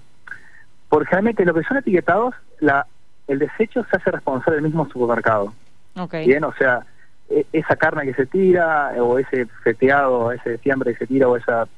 porque 0.88 1.10
realmente 1.10 1.44
lo 1.44 1.54
que 1.54 1.62
son 1.62 1.78
etiquetados, 1.78 2.34
la, 2.58 2.86
el 3.26 3.38
desecho 3.38 3.84
se 3.84 3.96
hace 3.96 4.10
responsable 4.10 4.56
del 4.56 4.64
mismo 4.64 4.88
supermercado. 4.88 5.54
Ok. 5.96 6.14
Bien, 6.26 6.44
o 6.44 6.52
sea, 6.52 6.84
e- 7.28 7.46
esa 7.52 7.76
carne 7.76 8.04
que 8.04 8.14
se 8.14 8.26
tira, 8.26 8.92
o 8.98 9.18
ese 9.18 9.46
feteado, 9.62 10.32
ese 10.32 10.58
fiambre 10.58 10.92
que 10.92 10.98
se 10.98 11.06
tira, 11.06 11.28
o 11.28 11.36
esa 11.36 11.68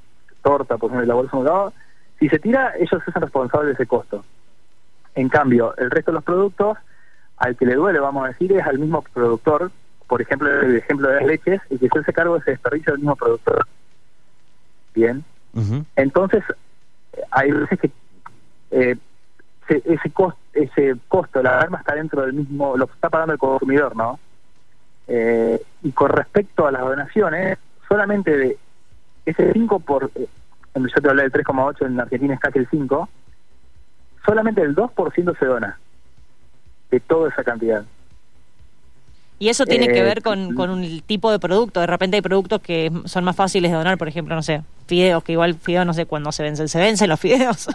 torta, 0.42 0.76
por 0.76 0.90
ejemplo, 0.90 1.06
la 1.06 1.14
bolsa 1.14 1.36
de 1.36 1.40
un 1.40 1.44
lado, 1.44 1.72
si 2.18 2.28
se 2.28 2.38
tira, 2.38 2.72
ellos 2.76 3.02
se 3.04 3.10
hacen 3.10 3.22
responsables 3.22 3.68
de 3.68 3.74
ese 3.74 3.86
costo. 3.86 4.24
En 5.14 5.28
cambio, 5.28 5.74
el 5.76 5.90
resto 5.90 6.10
de 6.10 6.16
los 6.16 6.24
productos, 6.24 6.78
al 7.36 7.56
que 7.56 7.66
le 7.66 7.74
duele, 7.74 8.00
vamos 8.00 8.24
a 8.24 8.28
decir, 8.28 8.52
es 8.52 8.66
al 8.66 8.78
mismo 8.78 9.02
productor. 9.12 9.70
Por 10.12 10.20
ejemplo, 10.20 10.46
el 10.60 10.76
ejemplo 10.76 11.08
de 11.08 11.14
las 11.14 11.24
leches, 11.24 11.60
y 11.70 11.78
que 11.78 11.88
se 11.88 11.98
hace 12.00 12.12
cargo 12.12 12.34
de 12.34 12.40
ese 12.40 12.50
desperdicio 12.50 12.92
del 12.92 13.00
mismo 13.00 13.16
productor. 13.16 13.66
Bien. 14.92 15.24
Entonces, 15.96 16.44
hay 17.30 17.50
veces 17.50 17.80
que 17.80 17.90
eh, 18.72 18.96
se- 19.66 19.82
ese, 19.86 20.10
costo, 20.10 20.38
ese 20.52 20.96
costo, 21.08 21.42
la 21.42 21.56
alarma 21.56 21.78
está 21.78 21.94
dentro 21.94 22.20
del 22.20 22.34
mismo, 22.34 22.76
lo 22.76 22.84
está 22.84 23.08
pagando 23.08 23.32
el 23.32 23.38
consumidor, 23.38 23.96
¿no? 23.96 24.20
Eh, 25.08 25.58
y 25.82 25.92
con 25.92 26.10
respecto 26.10 26.66
a 26.66 26.72
las 26.72 26.82
donaciones, 26.82 27.56
solamente 27.88 28.36
de 28.36 28.58
ese 29.24 29.50
5 29.54 29.80
por, 29.80 30.10
eh, 30.14 30.28
yo 30.74 31.00
te 31.02 31.08
hablé 31.08 31.22
del 31.22 31.32
3,8, 31.32 31.86
en 31.86 31.98
Argentina 32.00 32.34
es 32.34 32.40
casi 32.40 32.58
el 32.58 32.68
5, 32.68 33.08
solamente 34.26 34.60
el 34.60 34.74
2% 34.74 35.38
se 35.38 35.46
dona 35.46 35.78
de 36.90 37.00
toda 37.00 37.30
esa 37.30 37.42
cantidad. 37.42 37.82
Y 39.42 39.48
eso 39.48 39.66
tiene 39.66 39.88
que 39.88 39.98
Eh, 39.98 40.02
ver 40.04 40.22
con, 40.22 40.54
con 40.54 40.70
un 40.70 41.00
tipo 41.00 41.32
de 41.32 41.40
producto. 41.40 41.80
De 41.80 41.88
repente 41.88 42.14
hay 42.16 42.22
productos 42.22 42.60
que 42.62 42.92
son 43.06 43.24
más 43.24 43.34
fáciles 43.34 43.72
de 43.72 43.76
donar, 43.76 43.98
por 43.98 44.06
ejemplo, 44.06 44.36
no 44.36 44.42
sé, 44.42 44.62
fideos, 44.86 45.24
que 45.24 45.32
igual 45.32 45.54
fideos 45.56 45.84
no 45.84 45.92
sé 45.94 46.06
cuándo 46.06 46.30
se 46.30 46.44
vencen, 46.44 46.68
se 46.68 46.78
vencen 46.78 47.08
los 47.08 47.18
fideos. 47.18 47.66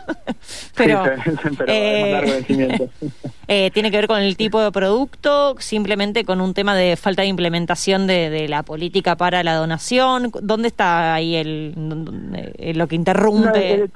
pero 0.75 1.11
Sí, 1.25 1.55
pero 1.57 1.73
eh, 1.73 1.91
es 1.91 1.97
más 1.99 2.09
largo 2.09 2.31
vencimiento. 2.31 2.89
eh, 3.47 3.69
tiene 3.71 3.91
que 3.91 3.97
ver 3.97 4.07
con 4.07 4.21
el 4.21 4.37
tipo 4.37 4.61
de 4.61 4.71
producto, 4.71 5.55
simplemente 5.59 6.23
con 6.23 6.39
un 6.39 6.53
tema 6.53 6.73
de 6.73 6.95
falta 6.95 7.23
de 7.23 7.27
implementación 7.27 8.07
de, 8.07 8.29
de 8.29 8.47
la 8.47 8.63
política 8.63 9.17
para 9.17 9.43
la 9.43 9.55
donación. 9.55 10.31
¿Dónde 10.41 10.69
está 10.69 11.15
ahí 11.15 11.35
el, 11.35 11.73
eh, 12.57 12.73
lo 12.75 12.87
que 12.87 12.95
No, 12.95 12.99
interrumpe? 13.01 13.73
el, 13.73 13.91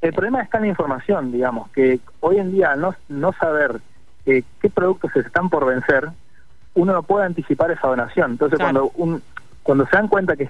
el 0.00 0.12
problema 0.14 0.42
está 0.42 0.58
en 0.58 0.64
la 0.64 0.68
información, 0.70 1.30
digamos, 1.32 1.70
que 1.72 2.00
hoy 2.20 2.38
en 2.38 2.52
día 2.52 2.74
no, 2.76 2.94
no 3.08 3.32
saber 3.34 3.80
eh, 4.24 4.44
qué 4.62 4.70
productos 4.70 5.10
se 5.12 5.20
están 5.20 5.50
por 5.50 5.66
vencer, 5.66 6.08
uno 6.76 6.92
no 6.92 7.02
puede 7.02 7.26
anticipar 7.26 7.70
esa 7.72 7.88
donación. 7.88 8.32
Entonces, 8.32 8.58
Claro. 8.58 8.90
cuando 8.90 8.92
un, 8.96 9.22
cuando 9.62 9.84
se 9.86 9.96
dan 9.96 10.08
cuenta 10.08 10.36
que 10.36 10.48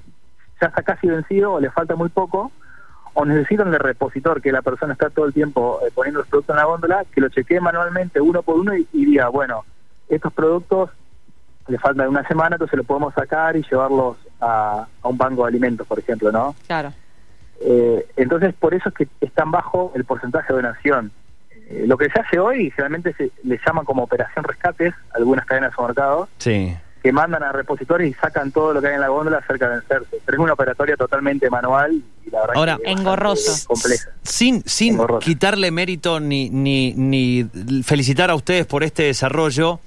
ya 0.61 0.69
está 0.69 0.83
casi 0.83 1.07
vencido 1.09 1.55
o 1.55 1.61
le 1.61 1.71
falta 1.71 1.97
muy 1.97 2.09
poco, 2.11 2.53
o 3.15 3.25
necesitan 3.25 3.71
de 3.71 3.79
repositor, 3.79 4.43
que 4.43 4.53
la 4.53 4.61
persona 4.61 4.93
está 4.93 5.09
todo 5.09 5.25
el 5.25 5.33
tiempo 5.33 5.81
eh, 5.87 5.91
poniendo 5.95 6.21
los 6.21 6.29
productos 6.29 6.55
en 6.55 6.59
la 6.61 6.67
góndola, 6.67 7.05
que 7.11 7.21
lo 7.23 7.29
chequee 7.31 7.61
manualmente 7.61 8.21
uno 8.21 8.43
por 8.43 8.57
uno 8.57 8.77
y, 8.77 8.87
y 8.93 9.07
diga, 9.07 9.29
bueno, 9.29 9.65
estos 10.09 10.33
productos 10.35 10.91
le 11.69 11.79
faltan 11.79 12.09
una 12.09 12.27
semana, 12.29 12.57
entonces 12.57 12.77
lo 12.77 12.85
podemos 12.85 13.15
sacar 13.15 13.57
y 13.57 13.63
llevarlos 13.63 14.19
a, 14.41 14.87
a 15.03 15.09
un 15.09 15.17
banco 15.17 15.43
de 15.43 15.49
alimentos, 15.49 15.87
por 15.87 15.99
ejemplo, 15.99 16.31
¿no? 16.31 16.55
Claro. 16.67 16.93
Eh, 17.61 18.07
entonces, 18.17 18.55
por 18.55 18.75
eso 18.75 18.91
es 18.91 18.95
que 18.95 19.09
es 19.23 19.33
tan 19.33 19.51
bajo 19.51 19.93
el 19.95 20.05
porcentaje 20.05 20.53
de 20.53 20.61
donación. 20.63 21.11
Eh, 21.69 21.85
lo 21.87 21.97
que 21.99 22.09
se 22.11 22.21
hace 22.21 22.39
hoy, 22.39 22.71
generalmente 22.71 23.13
se 23.15 23.31
le 23.45 23.59
llaman 23.67 23.85
como 23.85 24.03
operación 24.05 24.45
rescates, 24.45 24.95
algunas 25.15 25.45
cadenas 25.47 25.71
de 25.71 25.75
supermercados, 25.75 26.29
Sí. 26.39 26.77
que 27.03 27.13
mandan 27.13 27.43
a 27.43 27.53
repositorios 27.53 28.11
y 28.11 28.15
sacan 28.15 28.51
todo 28.53 28.73
lo 28.73 28.81
que 28.81 28.89
hay 28.89 28.95
en 28.95 29.01
la 29.01 29.09
góndola 29.09 29.41
cerca 29.47 29.69
de 29.69 29.77
vencerse. 29.77 30.19
Pero 30.25 30.39
es 30.39 30.43
una 30.45 30.53
operatoria 30.55 30.97
totalmente 30.97 31.49
manual 31.51 32.03
y 32.27 32.31
la 32.31 32.41
verdad 32.41 32.57
Ahora- 32.57 32.77
que 32.83 32.91
es 32.93 32.99
Engorroso. 32.99 33.69
compleja. 33.69 34.11
Sin, 34.23 34.63
sin 34.65 34.95
Engorroso. 34.95 35.21
quitarle 35.21 35.71
mérito 35.71 36.19
ni, 36.21 36.51
ni, 36.51 36.95
ni 36.95 37.45
felicitar 37.85 38.31
a 38.31 38.35
ustedes 38.35 38.67
por 38.67 38.83
este 38.85 39.05
desarrollo, 39.05 39.81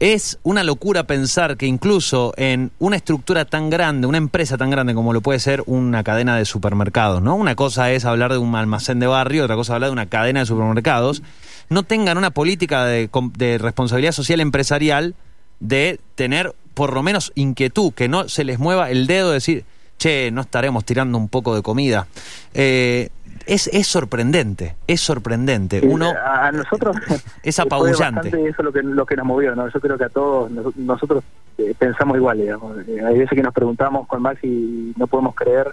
es 0.00 0.38
una 0.44 0.62
locura 0.62 1.04
pensar 1.04 1.56
que 1.56 1.66
incluso 1.66 2.32
en 2.36 2.70
una 2.78 2.96
estructura 2.96 3.44
tan 3.44 3.68
grande, 3.68 4.06
una 4.06 4.18
empresa 4.18 4.56
tan 4.56 4.70
grande 4.70 4.94
como 4.94 5.12
lo 5.12 5.20
puede 5.20 5.40
ser 5.40 5.64
una 5.66 6.04
cadena 6.04 6.36
de 6.36 6.44
supermercados, 6.44 7.20
¿no? 7.20 7.34
Una 7.34 7.56
cosa 7.56 7.90
es 7.90 8.04
hablar 8.04 8.32
de 8.32 8.38
un 8.38 8.54
almacén 8.54 9.00
de 9.00 9.08
barrio, 9.08 9.44
otra 9.44 9.56
cosa 9.56 9.72
es 9.72 9.74
hablar 9.74 9.88
de 9.88 9.94
una 9.94 10.06
cadena 10.06 10.40
de 10.40 10.46
supermercados, 10.46 11.22
no 11.68 11.82
tengan 11.82 12.16
una 12.16 12.30
política 12.30 12.84
de, 12.84 13.10
de 13.36 13.58
responsabilidad 13.58 14.12
social 14.12 14.40
empresarial 14.40 15.16
de 15.58 15.98
tener 16.14 16.54
por 16.74 16.92
lo 16.92 17.02
menos 17.02 17.32
inquietud, 17.34 17.92
que 17.92 18.08
no 18.08 18.28
se 18.28 18.44
les 18.44 18.60
mueva 18.60 18.90
el 18.90 19.08
dedo 19.08 19.28
de 19.28 19.34
decir, 19.34 19.64
che, 19.98 20.30
no 20.30 20.40
estaremos 20.42 20.84
tirando 20.84 21.18
un 21.18 21.28
poco 21.28 21.54
de 21.54 21.62
comida. 21.62 22.06
Eh, 22.54 23.08
es, 23.46 23.66
es 23.72 23.86
sorprendente, 23.86 24.76
es 24.86 25.00
sorprendente. 25.00 25.80
Uno, 25.84 26.12
a, 26.22 26.50
nosotros 26.52 26.96
Es 27.42 27.58
apabullante. 27.58 28.28
eso 28.48 28.62
lo 28.62 28.72
que 28.72 28.82
lo 28.82 29.06
que 29.06 29.16
nos 29.16 29.26
movió, 29.26 29.54
¿no? 29.54 29.68
Yo 29.68 29.80
creo 29.80 29.96
que 29.96 30.04
a 30.04 30.08
todos 30.10 30.50
nos- 30.50 30.76
nosotros 30.76 31.24
eh, 31.56 31.74
pensamos 31.78 32.16
igual, 32.16 32.38
digamos. 32.38 32.76
Eh, 32.86 33.00
hay 33.04 33.18
veces 33.18 33.34
que 33.36 33.42
nos 33.42 33.54
preguntamos 33.54 34.06
con 34.06 34.20
Max 34.22 34.42
y 34.44 34.92
no 34.96 35.06
podemos 35.06 35.34
creer 35.34 35.72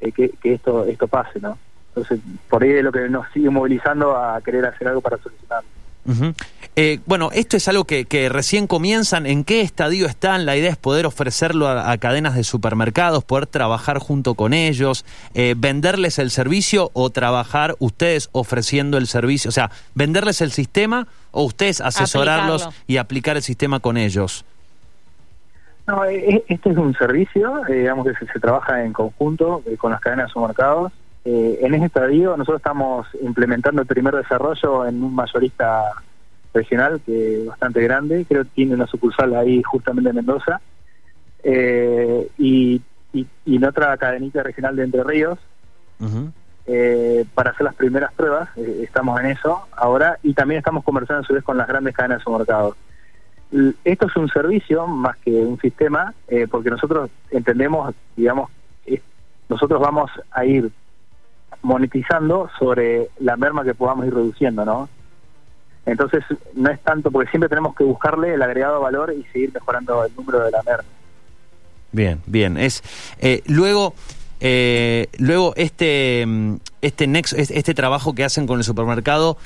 eh, 0.00 0.12
que, 0.12 0.28
que 0.30 0.54
esto 0.54 0.84
esto 0.84 1.08
pase, 1.08 1.40
¿no? 1.40 1.56
Entonces, 1.88 2.20
por 2.48 2.62
ahí 2.62 2.70
es 2.70 2.84
lo 2.84 2.92
que 2.92 3.08
nos 3.08 3.26
sigue 3.32 3.50
movilizando 3.50 4.16
a 4.16 4.40
querer 4.42 4.64
hacer 4.66 4.86
algo 4.88 5.00
para 5.00 5.16
solucionarlo. 5.18 5.68
Eh, 6.76 7.00
bueno, 7.06 7.30
esto 7.32 7.56
es 7.56 7.66
algo 7.68 7.84
que, 7.84 8.04
que 8.04 8.28
recién 8.28 8.66
comienzan. 8.66 9.26
¿En 9.26 9.44
qué 9.44 9.60
estadio 9.60 10.06
están? 10.06 10.46
La 10.46 10.56
idea 10.56 10.70
es 10.70 10.76
poder 10.76 11.04
ofrecerlo 11.04 11.68
a, 11.68 11.90
a 11.90 11.98
cadenas 11.98 12.36
de 12.36 12.44
supermercados, 12.44 13.24
poder 13.24 13.46
trabajar 13.46 13.98
junto 13.98 14.34
con 14.34 14.52
ellos, 14.54 15.04
eh, 15.34 15.54
venderles 15.56 16.18
el 16.18 16.30
servicio 16.30 16.90
o 16.94 17.10
trabajar 17.10 17.74
ustedes 17.80 18.28
ofreciendo 18.32 18.98
el 18.98 19.06
servicio. 19.08 19.48
O 19.48 19.52
sea, 19.52 19.70
venderles 19.94 20.40
el 20.40 20.52
sistema 20.52 21.06
o 21.32 21.44
ustedes 21.44 21.80
asesorarlos 21.80 22.62
Aplicarlo. 22.62 22.84
y 22.86 22.96
aplicar 22.96 23.36
el 23.36 23.42
sistema 23.42 23.80
con 23.80 23.96
ellos. 23.96 24.44
No, 25.86 26.04
eh, 26.04 26.44
este 26.48 26.70
es 26.70 26.76
un 26.76 26.94
servicio, 26.94 27.66
eh, 27.66 27.80
digamos 27.80 28.06
que 28.06 28.14
se, 28.14 28.32
se 28.32 28.38
trabaja 28.38 28.84
en 28.84 28.92
conjunto 28.92 29.62
eh, 29.66 29.76
con 29.76 29.90
las 29.90 30.00
cadenas 30.00 30.26
de 30.28 30.32
supermercados. 30.32 30.92
Eh, 31.24 31.58
en 31.60 31.74
ese 31.74 31.86
estadio 31.86 32.36
nosotros 32.36 32.60
estamos 32.60 33.06
implementando 33.20 33.82
el 33.82 33.86
primer 33.86 34.14
desarrollo 34.14 34.86
en 34.86 35.02
un 35.02 35.14
mayorista 35.14 35.82
regional 36.54 37.00
que 37.04 37.42
es 37.42 37.46
bastante 37.46 37.82
grande, 37.82 38.24
creo 38.26 38.44
que 38.44 38.50
tiene 38.54 38.74
una 38.74 38.86
sucursal 38.86 39.34
ahí 39.36 39.62
justamente 39.62 40.10
en 40.10 40.16
Mendoza, 40.16 40.60
eh, 41.42 42.28
y, 42.38 42.80
y, 43.12 43.26
y 43.44 43.56
en 43.56 43.64
otra 43.64 43.96
cadenita 43.98 44.42
regional 44.42 44.76
de 44.76 44.84
Entre 44.84 45.04
Ríos, 45.04 45.38
eh, 46.66 47.24
para 47.34 47.50
hacer 47.50 47.64
las 47.64 47.74
primeras 47.74 48.12
pruebas, 48.14 48.48
estamos 48.56 49.20
en 49.20 49.26
eso 49.26 49.66
ahora, 49.76 50.18
y 50.22 50.32
también 50.32 50.58
estamos 50.58 50.84
conversando 50.84 51.22
a 51.22 51.26
su 51.26 51.34
vez 51.34 51.44
con 51.44 51.56
las 51.58 51.68
grandes 51.68 51.94
cadenas 51.94 52.18
de 52.18 52.24
supermercados. 52.24 52.76
L- 53.52 53.74
Esto 53.84 54.06
es 54.06 54.16
un 54.16 54.28
servicio 54.28 54.86
más 54.86 55.18
que 55.18 55.30
un 55.32 55.58
sistema, 55.60 56.14
porque 56.50 56.70
nosotros 56.70 57.10
entendemos, 57.30 57.94
digamos, 58.16 58.50
nosotros 59.48 59.80
vamos 59.80 60.10
a 60.30 60.44
ir 60.44 60.70
monetizando 61.62 62.48
sobre 62.58 63.08
la 63.18 63.36
merma 63.36 63.64
que 63.64 63.74
podamos 63.74 64.06
ir 64.06 64.14
reduciendo, 64.14 64.64
¿no? 64.64 64.88
Entonces, 65.86 66.22
no 66.54 66.70
es 66.70 66.80
tanto, 66.80 67.10
porque 67.10 67.30
siempre 67.30 67.48
tenemos 67.48 67.74
que 67.74 67.84
buscarle 67.84 68.34
el 68.34 68.42
agregado 68.42 68.80
valor 68.80 69.12
y 69.18 69.24
seguir 69.32 69.52
mejorando 69.52 70.04
el 70.04 70.14
número 70.14 70.44
de 70.44 70.50
la 70.50 70.62
merma. 70.62 70.84
Bien, 71.92 72.20
bien. 72.26 72.56
Es 72.56 72.82
eh, 73.18 73.42
luego, 73.46 73.94
eh, 74.40 75.08
luego 75.18 75.54
este 75.56 76.24
mm, 76.26 76.56
este 76.82 77.06
nexo, 77.06 77.36
es- 77.36 77.50
este 77.50 77.74
trabajo 77.74 78.14
que 78.14 78.24
hacen 78.24 78.46
con 78.46 78.58
el 78.58 78.64
supermercado. 78.64 79.36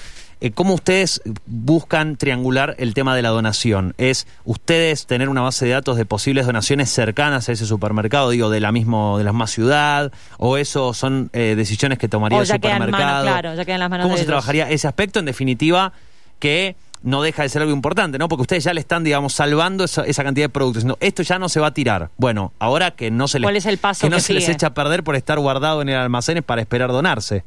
Eh, 0.40 0.50
¿Cómo 0.50 0.74
ustedes 0.74 1.20
buscan 1.46 2.16
triangular 2.16 2.74
el 2.78 2.94
tema 2.94 3.14
de 3.16 3.22
la 3.22 3.30
donación? 3.30 3.94
¿Es 3.98 4.26
ustedes 4.44 5.06
tener 5.06 5.28
una 5.28 5.40
base 5.40 5.66
de 5.66 5.72
datos 5.72 5.96
de 5.96 6.04
posibles 6.04 6.46
donaciones 6.46 6.90
cercanas 6.90 7.48
a 7.48 7.52
ese 7.52 7.66
supermercado, 7.66 8.30
digo, 8.30 8.50
de 8.50 8.60
la 8.60 8.72
mismo, 8.72 9.18
de 9.18 9.24
la 9.24 9.32
misma 9.32 9.46
ciudad? 9.46 10.12
¿O 10.38 10.56
eso 10.56 10.94
son 10.94 11.30
eh, 11.32 11.54
decisiones 11.56 11.98
que 11.98 12.08
tomaría 12.08 12.38
O 12.38 12.42
el 12.42 12.46
supermercado? 12.46 13.24
claro, 13.26 13.54
ya 13.54 13.64
queda 13.64 13.74
en 13.76 13.80
las 13.80 13.90
manos 13.90 14.04
¿Cómo 14.04 14.14
de 14.14 14.18
se 14.18 14.22
ellos. 14.22 14.28
trabajaría 14.28 14.70
ese 14.70 14.86
aspecto? 14.88 15.18
En 15.18 15.24
definitiva, 15.26 15.92
que 16.38 16.76
no 17.02 17.22
deja 17.22 17.42
de 17.42 17.50
ser 17.50 17.60
algo 17.62 17.74
importante, 17.74 18.18
¿no? 18.18 18.28
Porque 18.28 18.42
ustedes 18.42 18.64
ya 18.64 18.72
le 18.72 18.80
están, 18.80 19.04
digamos, 19.04 19.34
salvando 19.34 19.84
esa, 19.84 20.04
esa 20.04 20.24
cantidad 20.24 20.46
de 20.46 20.48
productos. 20.48 20.82
diciendo, 20.82 20.98
esto 21.00 21.22
ya 21.22 21.38
no 21.38 21.50
se 21.50 21.60
va 21.60 21.68
a 21.68 21.74
tirar. 21.74 22.10
Bueno, 22.16 22.52
ahora 22.58 22.92
que 22.92 23.10
no 23.10 23.28
se 23.28 23.38
les, 23.38 23.46
¿Cuál 23.46 23.56
es 23.56 23.66
el 23.66 23.76
paso 23.76 24.06
que 24.06 24.10
no 24.10 24.16
que 24.16 24.22
se 24.22 24.32
les 24.32 24.48
echa 24.48 24.68
a 24.68 24.74
perder 24.74 25.04
por 25.04 25.14
estar 25.14 25.38
guardado 25.38 25.82
en 25.82 25.90
el 25.90 25.96
almacén 25.96 26.42
para 26.42 26.62
esperar 26.62 26.90
donarse. 26.90 27.44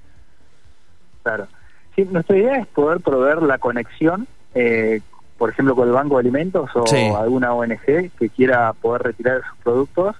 Claro. 1.24 1.48
Sí, 1.98 2.08
nuestra 2.12 2.38
idea 2.38 2.58
es 2.58 2.68
poder 2.68 3.00
proveer 3.00 3.42
la 3.42 3.58
conexión, 3.58 4.28
eh, 4.54 5.02
por 5.38 5.50
ejemplo, 5.50 5.76
con 5.76 5.88
el 5.88 5.94
Banco 5.96 6.16
de 6.16 6.20
Alimentos 6.22 6.70
o 6.76 6.86
Sí. 6.86 7.10
alguna 7.18 7.54
ONG 7.56 8.12
que 8.20 8.30
quiera 8.30 8.72
poder 8.74 9.02
retirar 9.02 9.42
sus 9.50 9.58
productos. 9.64 10.16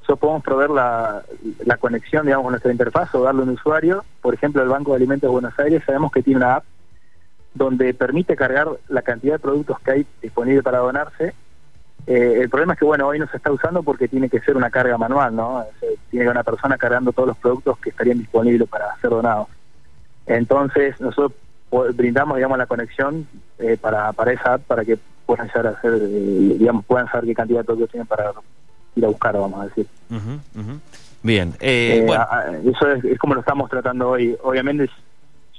Nosotros 0.00 0.18
podemos 0.18 0.42
proveer 0.42 0.70
la, 0.70 1.22
la 1.64 1.76
conexión, 1.76 2.26
digamos, 2.26 2.44
con 2.44 2.52
nuestra 2.54 2.72
interfaz 2.72 3.14
o 3.14 3.22
darle 3.22 3.42
a 3.42 3.44
un 3.44 3.50
usuario. 3.50 4.04
Por 4.20 4.34
ejemplo, 4.34 4.60
el 4.60 4.68
Banco 4.68 4.90
de 4.90 4.96
Alimentos 4.96 5.28
de 5.28 5.32
Buenos 5.32 5.56
Aires 5.60 5.84
sabemos 5.86 6.10
que 6.10 6.22
tiene 6.24 6.38
una 6.38 6.56
app 6.56 6.64
donde 7.54 7.94
permite 7.94 8.34
cargar 8.34 8.68
la 8.88 9.02
cantidad 9.02 9.34
de 9.34 9.38
productos 9.38 9.78
que 9.80 9.90
hay 9.92 10.06
disponible 10.20 10.64
para 10.64 10.78
donarse. 10.78 11.32
Eh, 12.08 12.38
el 12.40 12.48
problema 12.50 12.72
es 12.72 12.78
que, 12.80 12.84
bueno, 12.86 13.06
hoy 13.06 13.20
no 13.20 13.28
se 13.28 13.36
está 13.36 13.52
usando 13.52 13.84
porque 13.84 14.08
tiene 14.08 14.28
que 14.28 14.40
ser 14.40 14.56
una 14.56 14.70
carga 14.70 14.98
manual, 14.98 15.36
¿no? 15.36 15.64
Tiene 15.78 15.96
que 16.10 16.18
haber 16.22 16.30
una 16.30 16.42
persona 16.42 16.76
cargando 16.76 17.12
todos 17.12 17.28
los 17.28 17.36
productos 17.36 17.78
que 17.78 17.90
estarían 17.90 18.18
disponibles 18.18 18.68
para 18.68 18.96
ser 19.00 19.10
donados. 19.10 19.46
Entonces, 20.34 21.00
nosotros 21.00 21.32
brindamos, 21.94 22.36
digamos, 22.36 22.56
la 22.56 22.66
conexión 22.66 23.26
eh, 23.58 23.76
para, 23.80 24.12
para 24.12 24.32
esa 24.32 24.54
app 24.54 24.62
para 24.62 24.84
que 24.84 24.96
puedan 25.26 25.46
llegar 25.48 25.66
a 25.66 25.70
hacer, 25.70 25.94
eh, 25.94 26.56
digamos, 26.58 26.84
puedan 26.84 27.08
saber 27.08 27.26
qué 27.26 27.34
cantidad 27.34 27.58
de 27.60 27.64
productos 27.64 27.90
tienen 27.90 28.06
para 28.06 28.32
ir 28.94 29.04
a 29.04 29.08
buscar, 29.08 29.36
vamos 29.36 29.60
a 29.60 29.64
decir. 29.66 29.86
Bien, 31.22 31.50
eh, 31.60 31.98
Eh, 31.98 32.02
bueno, 32.06 32.22
a- 32.22 32.38
a- 32.38 32.58
eso 32.58 32.90
es, 32.92 33.04
es 33.04 33.18
como 33.18 33.34
lo 33.34 33.40
estamos 33.40 33.68
tratando 33.68 34.08
hoy. 34.10 34.36
Obviamente, 34.42 34.88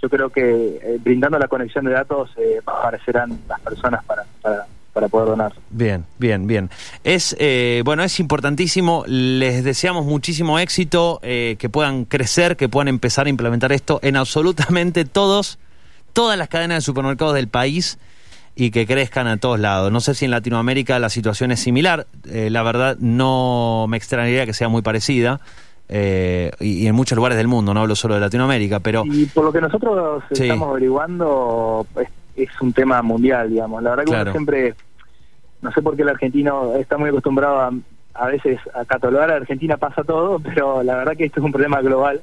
yo 0.01 0.09
creo 0.09 0.29
que 0.29 0.97
brindando 1.03 1.37
la 1.37 1.47
conexión 1.47 1.85
de 1.85 1.91
datos 1.91 2.31
eh, 2.37 2.59
aparecerán 2.65 3.39
las 3.47 3.59
personas 3.61 4.03
para, 4.05 4.23
para, 4.41 4.65
para 4.93 5.07
poder 5.07 5.29
donar. 5.29 5.53
bien, 5.69 6.05
bien, 6.19 6.47
bien. 6.47 6.69
Es, 7.03 7.35
eh, 7.39 7.81
bueno, 7.85 8.03
es 8.03 8.19
importantísimo. 8.19 9.03
Les 9.07 9.63
deseamos 9.63 10.05
muchísimo 10.05 10.59
éxito, 10.59 11.19
eh, 11.23 11.55
que 11.59 11.69
puedan 11.69 12.05
crecer, 12.05 12.57
que 12.57 12.67
puedan 12.69 12.87
empezar 12.89 13.25
a 13.27 13.29
implementar 13.29 13.71
esto 13.71 13.99
en 14.03 14.15
absolutamente 14.17 15.05
todos, 15.05 15.59
todas 16.13 16.37
las 16.37 16.49
cadenas 16.49 16.77
de 16.77 16.81
supermercados 16.81 17.33
del 17.35 17.47
país 17.47 17.97
y 18.53 18.71
que 18.71 18.85
crezcan 18.85 19.27
a 19.27 19.37
todos 19.37 19.59
lados. 19.61 19.91
No 19.93 20.01
sé 20.01 20.13
si 20.13 20.25
en 20.25 20.31
Latinoamérica 20.31 20.99
la 20.99 21.09
situación 21.09 21.51
es 21.51 21.61
similar. 21.61 22.05
eh, 22.29 22.49
la 22.49 22.61
verdad, 22.63 22.97
no 22.99 23.85
me 23.87 23.95
extrañaría 23.95 24.45
que 24.45 24.53
sea 24.53 24.67
muy 24.67 24.81
parecida. 24.81 25.39
eh, 25.93 26.51
y, 26.59 26.83
y 26.83 26.87
en 26.87 26.95
muchos 26.95 27.15
lugares 27.17 27.37
del 27.37 27.47
mundo, 27.49 27.73
no 27.73 27.79
hablo 27.81 27.95
solo 27.95 28.13
de 28.15 28.21
Latinoamérica, 28.21 28.79
pero 28.81 29.03
Y 29.05 29.25
por 29.27 29.43
lo 29.45 29.51
que 29.53 29.59
nosotros 29.61 30.23
Sí. 30.33 30.43
estamos 30.43 30.69
averiguando, 30.69 31.85
es, 32.35 32.49
un 32.61 32.73
tema 32.73 33.01
mundial, 33.01 33.49
digamos. 33.49 33.81
La 33.83 33.91
verdad 33.91 34.03
que 34.05 34.09
Claro. 34.11 34.23
uno 34.23 34.31
siempre 34.33 34.75
no 35.61 35.71
sé 35.71 35.81
por 35.81 35.95
qué 35.95 36.01
el 36.01 36.09
argentino 36.09 36.75
está 36.75 36.97
muy 36.97 37.09
acostumbrado 37.09 37.59
a, 37.61 37.71
a 38.15 38.27
veces 38.27 38.59
a 38.73 38.83
catalogar 38.85 39.31
a 39.31 39.35
Argentina 39.35 39.77
pasa 39.77 40.03
todo, 40.03 40.39
pero 40.43 40.81
la 40.83 40.95
verdad 40.97 41.15
que 41.15 41.25
esto 41.25 41.39
es 41.39 41.45
un 41.45 41.51
problema 41.51 41.81
global, 41.81 42.21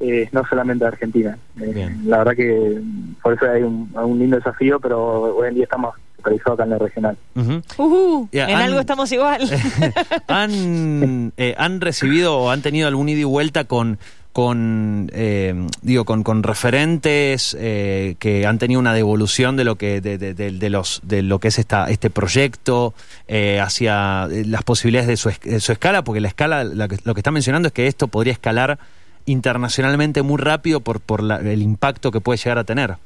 eh, 0.00 0.28
no 0.32 0.42
solamente 0.48 0.84
de 0.84 0.88
Argentina. 0.88 1.38
Eh, 1.60 1.96
la 2.04 2.18
verdad 2.18 2.34
que 2.34 2.80
por 3.22 3.32
eso 3.32 3.50
hay 3.50 3.62
un, 3.62 3.90
un 3.94 4.18
lindo 4.18 4.36
desafío, 4.36 4.78
pero 4.78 5.36
hoy 5.36 5.48
en 5.48 5.54
día 5.54 5.64
estamos 5.64 5.94
focalizados 6.16 6.54
acá 6.54 6.64
en 6.64 6.70
la 6.70 6.78
regional. 6.78 7.16
Ujú, 7.34 8.28
Ya, 8.32 8.44
en 8.48 8.56
han- 8.56 8.62
algo 8.62 8.80
estamos 8.80 9.10
igual. 9.12 9.40
¿Han, 10.28 11.32
eh, 11.36 11.54
¿Han 11.58 11.80
recibido 11.80 12.36
o 12.38 12.50
han 12.50 12.62
tenido 12.62 12.88
algún 12.88 13.08
ida 13.08 13.20
y 13.20 13.24
vuelta 13.24 13.64
con, 13.64 13.98
con 14.36 15.08
eh, 15.14 15.54
digo, 15.80 16.04
con, 16.04 16.22
con 16.22 16.42
referentes 16.42 17.56
eh, 17.58 18.16
que 18.18 18.44
han 18.46 18.58
tenido 18.58 18.78
una 18.78 18.92
devolución 18.92 19.56
de 19.56 19.64
lo 19.64 19.76
que 19.76 20.02
de, 20.02 20.68
los 20.68 21.00
de 21.04 21.22
lo 21.22 21.38
que 21.38 21.48
es 21.48 21.58
esta 21.58 21.88
este 21.88 22.10
proyecto 22.10 22.92
eh, 23.28 23.60
hacia 23.60 24.26
eh, 24.30 24.44
las 24.44 24.62
posibilidades 24.62 25.08
de 25.08 25.16
su, 25.16 25.30
de 25.42 25.58
su 25.58 25.72
escala? 25.72 26.04
Porque 26.04 26.20
la 26.20 26.28
escala, 26.28 26.64
la 26.64 26.86
que- 26.86 26.98
lo 27.04 27.14
que 27.14 27.20
está 27.20 27.30
mencionando 27.30 27.68
es 27.68 27.72
que 27.72 27.86
esto 27.86 28.08
podría 28.08 28.34
escalar 28.34 28.78
internacionalmente 29.24 30.20
muy 30.20 30.36
rápido 30.36 30.80
por, 30.80 31.00
por 31.00 31.22
la- 31.22 31.38
el 31.40 31.62
impacto 31.62 32.10
que 32.12 32.20
puede 32.20 32.36
llegar 32.36 32.58
a 32.58 32.64
tener. 32.64 32.96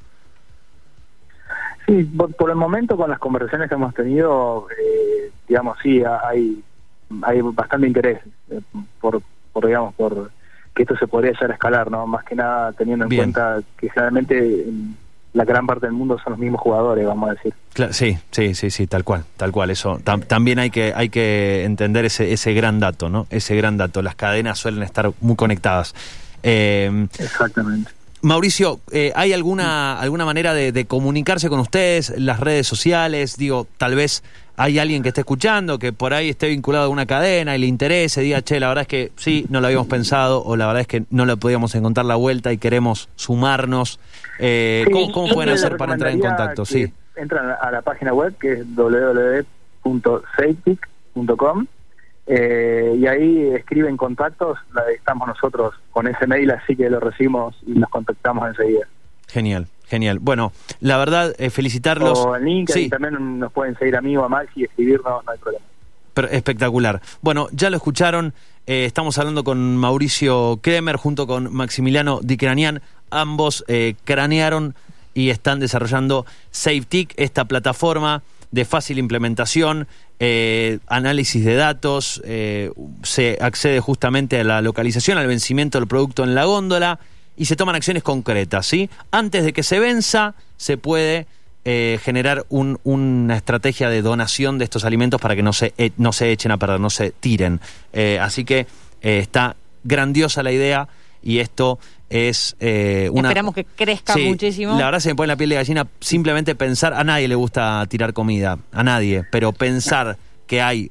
Sí, 1.86 2.02
por, 2.02 2.34
por 2.34 2.50
el 2.50 2.56
momento 2.56 2.96
con 2.96 3.08
las 3.08 3.20
conversaciones 3.20 3.68
que 3.68 3.76
hemos 3.76 3.94
tenido, 3.94 4.66
eh, 4.72 5.30
digamos, 5.48 5.78
sí, 5.80 6.02
ha- 6.02 6.26
hay, 6.26 6.60
hay 7.22 7.40
bastante 7.40 7.86
interés 7.86 8.18
por, 9.00 9.22
por, 9.52 9.66
digamos, 9.68 9.94
por 9.94 10.32
que 10.74 10.82
esto 10.82 10.96
se 10.96 11.06
podría 11.06 11.32
llegar 11.32 11.50
a 11.50 11.54
escalar, 11.54 11.90
¿no? 11.90 12.06
Más 12.06 12.24
que 12.24 12.34
nada 12.34 12.72
teniendo 12.72 13.04
en 13.04 13.08
Bien. 13.08 13.32
cuenta 13.32 13.60
que 13.78 13.90
generalmente 13.90 14.38
en 14.38 14.96
la 15.32 15.44
gran 15.44 15.66
parte 15.66 15.86
del 15.86 15.94
mundo 15.94 16.18
son 16.22 16.32
los 16.32 16.40
mismos 16.40 16.60
jugadores, 16.60 17.06
vamos 17.06 17.30
a 17.30 17.34
decir. 17.34 17.54
Sí, 17.92 18.18
sí, 18.32 18.54
sí, 18.54 18.70
sí, 18.70 18.86
tal 18.86 19.04
cual, 19.04 19.24
tal 19.36 19.52
cual. 19.52 19.70
Eso 19.70 19.98
tam- 20.00 20.24
también 20.26 20.58
hay 20.58 20.70
que 20.70 20.92
hay 20.94 21.08
que 21.08 21.64
entender 21.64 22.04
ese 22.04 22.32
ese 22.32 22.52
gran 22.52 22.80
dato, 22.80 23.08
¿no? 23.10 23.26
Ese 23.30 23.54
gran 23.56 23.76
dato. 23.76 24.02
Las 24.02 24.16
cadenas 24.16 24.58
suelen 24.58 24.82
estar 24.82 25.10
muy 25.20 25.36
conectadas. 25.36 25.94
Eh, 26.42 27.06
Exactamente. 27.18 27.90
Mauricio, 28.22 28.80
eh, 28.92 29.12
¿hay 29.14 29.32
alguna 29.32 29.98
alguna 29.98 30.24
manera 30.24 30.52
de, 30.52 30.72
de 30.72 30.84
comunicarse 30.84 31.48
con 31.48 31.60
ustedes? 31.60 32.12
Las 32.18 32.40
redes 32.40 32.66
sociales, 32.66 33.36
digo, 33.36 33.66
tal 33.78 33.94
vez 33.94 34.22
hay 34.60 34.78
alguien 34.78 35.02
que 35.02 35.08
esté 35.08 35.22
escuchando 35.22 35.78
que 35.78 35.94
por 35.94 36.12
ahí 36.12 36.28
esté 36.28 36.48
vinculado 36.48 36.84
a 36.84 36.90
una 36.90 37.06
cadena 37.06 37.56
y 37.56 37.60
le 37.60 37.66
interese, 37.66 38.20
diga, 38.20 38.42
che, 38.42 38.60
la 38.60 38.68
verdad 38.68 38.82
es 38.82 38.88
que 38.88 39.10
sí, 39.16 39.46
no 39.48 39.62
lo 39.62 39.68
habíamos 39.68 39.86
pensado 39.86 40.44
o 40.44 40.54
la 40.54 40.66
verdad 40.66 40.82
es 40.82 40.86
que 40.86 41.04
no 41.08 41.24
le 41.24 41.38
podíamos 41.38 41.74
encontrar 41.74 42.04
la 42.04 42.16
vuelta 42.16 42.52
y 42.52 42.58
queremos 42.58 43.08
sumarnos. 43.16 43.98
Eh, 44.38 44.84
Sí, 44.86 44.92
¿Cómo, 45.12 45.32
pueden 45.32 45.54
hacer 45.54 45.78
para 45.78 45.94
entrar 45.94 46.12
en 46.12 46.20
contacto? 46.20 46.66
Sí. 46.66 46.92
Entran 47.16 47.56
a 47.58 47.70
la 47.70 47.80
página 47.80 48.12
web 48.12 48.36
que 48.38 48.52
es 48.52 48.66
www.safetic.com 48.74 51.66
eh, 52.26 52.94
y 52.96 53.06
ahí 53.06 53.48
escriben 53.54 53.96
contactos, 53.96 54.58
estamos 54.94 55.26
nosotros 55.28 55.74
con 55.90 56.06
ese 56.06 56.26
mail, 56.26 56.50
así 56.52 56.76
que 56.76 56.88
lo 56.88 57.00
recibimos 57.00 57.56
y 57.66 57.72
nos 57.72 57.90
contactamos 57.90 58.48
enseguida. 58.48 58.86
Genial, 59.28 59.66
genial. 59.86 60.18
Bueno, 60.20 60.52
la 60.80 60.96
verdad, 60.96 61.34
eh, 61.38 61.50
felicitarlos. 61.50 62.18
O 62.18 62.36
en 62.36 62.44
LinkedIn 62.44 62.84
Sí, 62.84 62.88
también 62.90 63.38
nos 63.38 63.52
pueden 63.52 63.76
seguir 63.78 63.96
a 63.96 64.00
mí 64.00 64.16
o 64.16 64.24
a 64.24 64.28
Maxi 64.28 64.60
y 64.60 64.64
escribirnos, 64.64 65.24
no 65.24 65.32
hay 65.32 65.38
problema. 65.38 65.64
pero 66.14 66.28
espectacular. 66.28 67.00
Bueno, 67.22 67.48
ya 67.52 67.70
lo 67.70 67.76
escucharon. 67.76 68.32
eh, 68.66 68.84
estamos 68.84 69.18
hablando 69.18 69.42
con 69.44 69.76
Mauricio 69.76 70.58
Kremer 70.62 70.96
junto 70.96 71.26
con 71.26 71.52
Maximiliano 71.52 72.20
Di 72.22 72.36
Cranian. 72.36 72.82
Ambos 73.10 73.64
eh, 73.68 73.94
cranearon 74.04 74.74
y 75.14 75.30
están 75.30 75.58
desarrollando 75.60 76.26
SafeTIC, 76.52 77.14
esta 77.16 77.44
plataforma 77.46 78.22
de 78.52 78.64
fácil 78.64 78.98
implementación, 78.98 79.86
eh, 80.20 80.78
análisis 80.86 81.44
de 81.44 81.54
datos, 81.54 82.20
eh, 82.24 82.70
se 83.02 83.38
accede 83.40 83.80
justamente 83.80 84.38
a 84.38 84.44
la 84.44 84.60
localización, 84.60 85.16
al 85.18 85.26
vencimiento 85.26 85.78
del 85.78 85.88
producto 85.88 86.22
en 86.24 86.34
la 86.34 86.44
góndola 86.44 87.00
y 87.36 87.46
se 87.46 87.56
toman 87.56 87.74
acciones 87.74 88.02
concretas, 88.02 88.66
¿sí? 88.66 88.90
Antes 89.10 89.44
de 89.44 89.52
que 89.54 89.62
se 89.62 89.80
venza, 89.80 90.34
se 90.58 90.76
puede 90.76 91.26
eh, 91.64 91.98
generar 92.02 92.46
un- 92.48 92.78
una 92.84 93.36
estrategia 93.36 93.90
de 93.90 94.00
donación 94.00 94.56
de 94.58 94.64
estos 94.64 94.84
alimentos 94.84 95.20
para 95.20 95.36
que 95.36 95.42
no 95.42 95.52
se, 95.52 95.74
e- 95.76 95.92
no 95.98 96.12
se 96.12 96.32
echen 96.32 96.52
a 96.52 96.56
perder, 96.58 96.80
no 96.80 96.88
se 96.90 97.10
tiren. 97.10 97.60
Así 98.20 98.44
que 98.46 98.66
está 99.02 99.56
grandiosa 99.84 100.42
la 100.42 100.52
idea 100.52 100.88
y 101.22 101.38
esto 101.38 101.78
es 102.08 102.56
eh, 102.60 103.08
una... 103.12 103.28
Esperamos 103.28 103.54
que 103.54 103.64
crezca 103.64 104.14
Sí, 104.14 104.26
muchísimo. 104.26 104.78
La 104.78 104.86
verdad 104.86 105.00
se 105.00 105.10
me 105.10 105.14
pone 105.14 105.28
la 105.28 105.36
piel 105.36 105.50
de 105.50 105.56
gallina 105.56 105.86
simplemente 106.00 106.54
pensar, 106.54 106.94
a 106.94 107.04
nadie 107.04 107.28
le 107.28 107.34
gusta 107.34 107.84
tirar 107.88 108.12
comida, 108.12 108.58
a 108.72 108.82
nadie, 108.82 109.24
pero 109.30 109.52
pensar 109.52 110.16
que 110.46 110.60
hay 110.60 110.90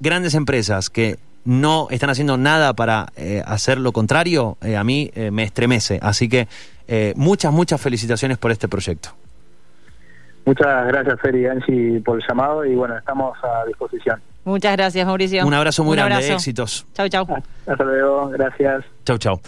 grandes 0.00 0.34
empresas 0.34 0.90
que 0.90 1.18
no 1.44 1.88
están 1.90 2.10
haciendo 2.10 2.36
nada 2.36 2.72
para 2.74 3.06
eh, 3.16 3.42
hacer 3.44 3.78
lo 3.78 3.92
contrario, 3.92 4.56
eh, 4.62 4.76
a 4.76 4.84
mí 4.84 5.10
eh, 5.14 5.30
me 5.30 5.42
estremece. 5.42 5.98
Así 6.02 6.28
que 6.28 6.48
eh, 6.88 7.14
muchas, 7.16 7.52
muchas 7.52 7.80
felicitaciones 7.80 8.38
por 8.38 8.50
este 8.50 8.68
proyecto. 8.68 9.10
Muchas 10.44 10.86
gracias, 10.88 11.20
Fer 11.20 11.36
y 11.36 11.46
Angie, 11.46 12.00
por 12.00 12.20
el 12.20 12.26
llamado 12.26 12.64
y 12.64 12.74
bueno, 12.74 12.96
estamos 12.98 13.38
a 13.42 13.64
disposición. 13.66 14.20
Muchas 14.44 14.72
gracias, 14.76 15.06
Mauricio. 15.06 15.46
Un 15.46 15.54
abrazo 15.54 15.84
muy 15.84 15.92
Un 15.92 15.96
grande, 15.96 16.14
abrazo. 16.16 16.34
éxitos. 16.34 16.86
Chau, 16.94 17.08
chau. 17.08 17.26
Hasta 17.66 17.84
luego, 17.84 18.28
gracias. 18.30 18.84
Chau, 19.04 19.18
chau. 19.18 19.40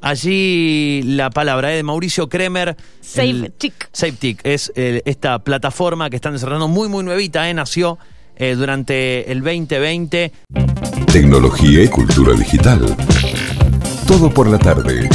Allí 0.00 1.02
la 1.04 1.30
palabra 1.30 1.72
eh, 1.72 1.76
de 1.76 1.82
Mauricio 1.82 2.28
Kremer. 2.28 2.76
SafeTIC. 3.00 3.90
SafeTIC 3.92 4.40
es 4.44 4.72
eh, 4.74 5.02
esta 5.04 5.38
plataforma 5.40 6.10
que 6.10 6.16
están 6.16 6.32
desarrollando 6.32 6.68
muy, 6.68 6.88
muy 6.88 7.04
nuevita, 7.04 7.48
eh, 7.48 7.54
nació 7.54 7.98
eh, 8.36 8.54
durante 8.54 9.30
el 9.30 9.40
2020. 9.42 10.32
Tecnología 11.12 11.82
y 11.82 11.88
cultura 11.88 12.32
digital. 12.32 12.80
Todo 14.06 14.30
por 14.30 14.48
la 14.48 14.58
tarde. 14.58 15.08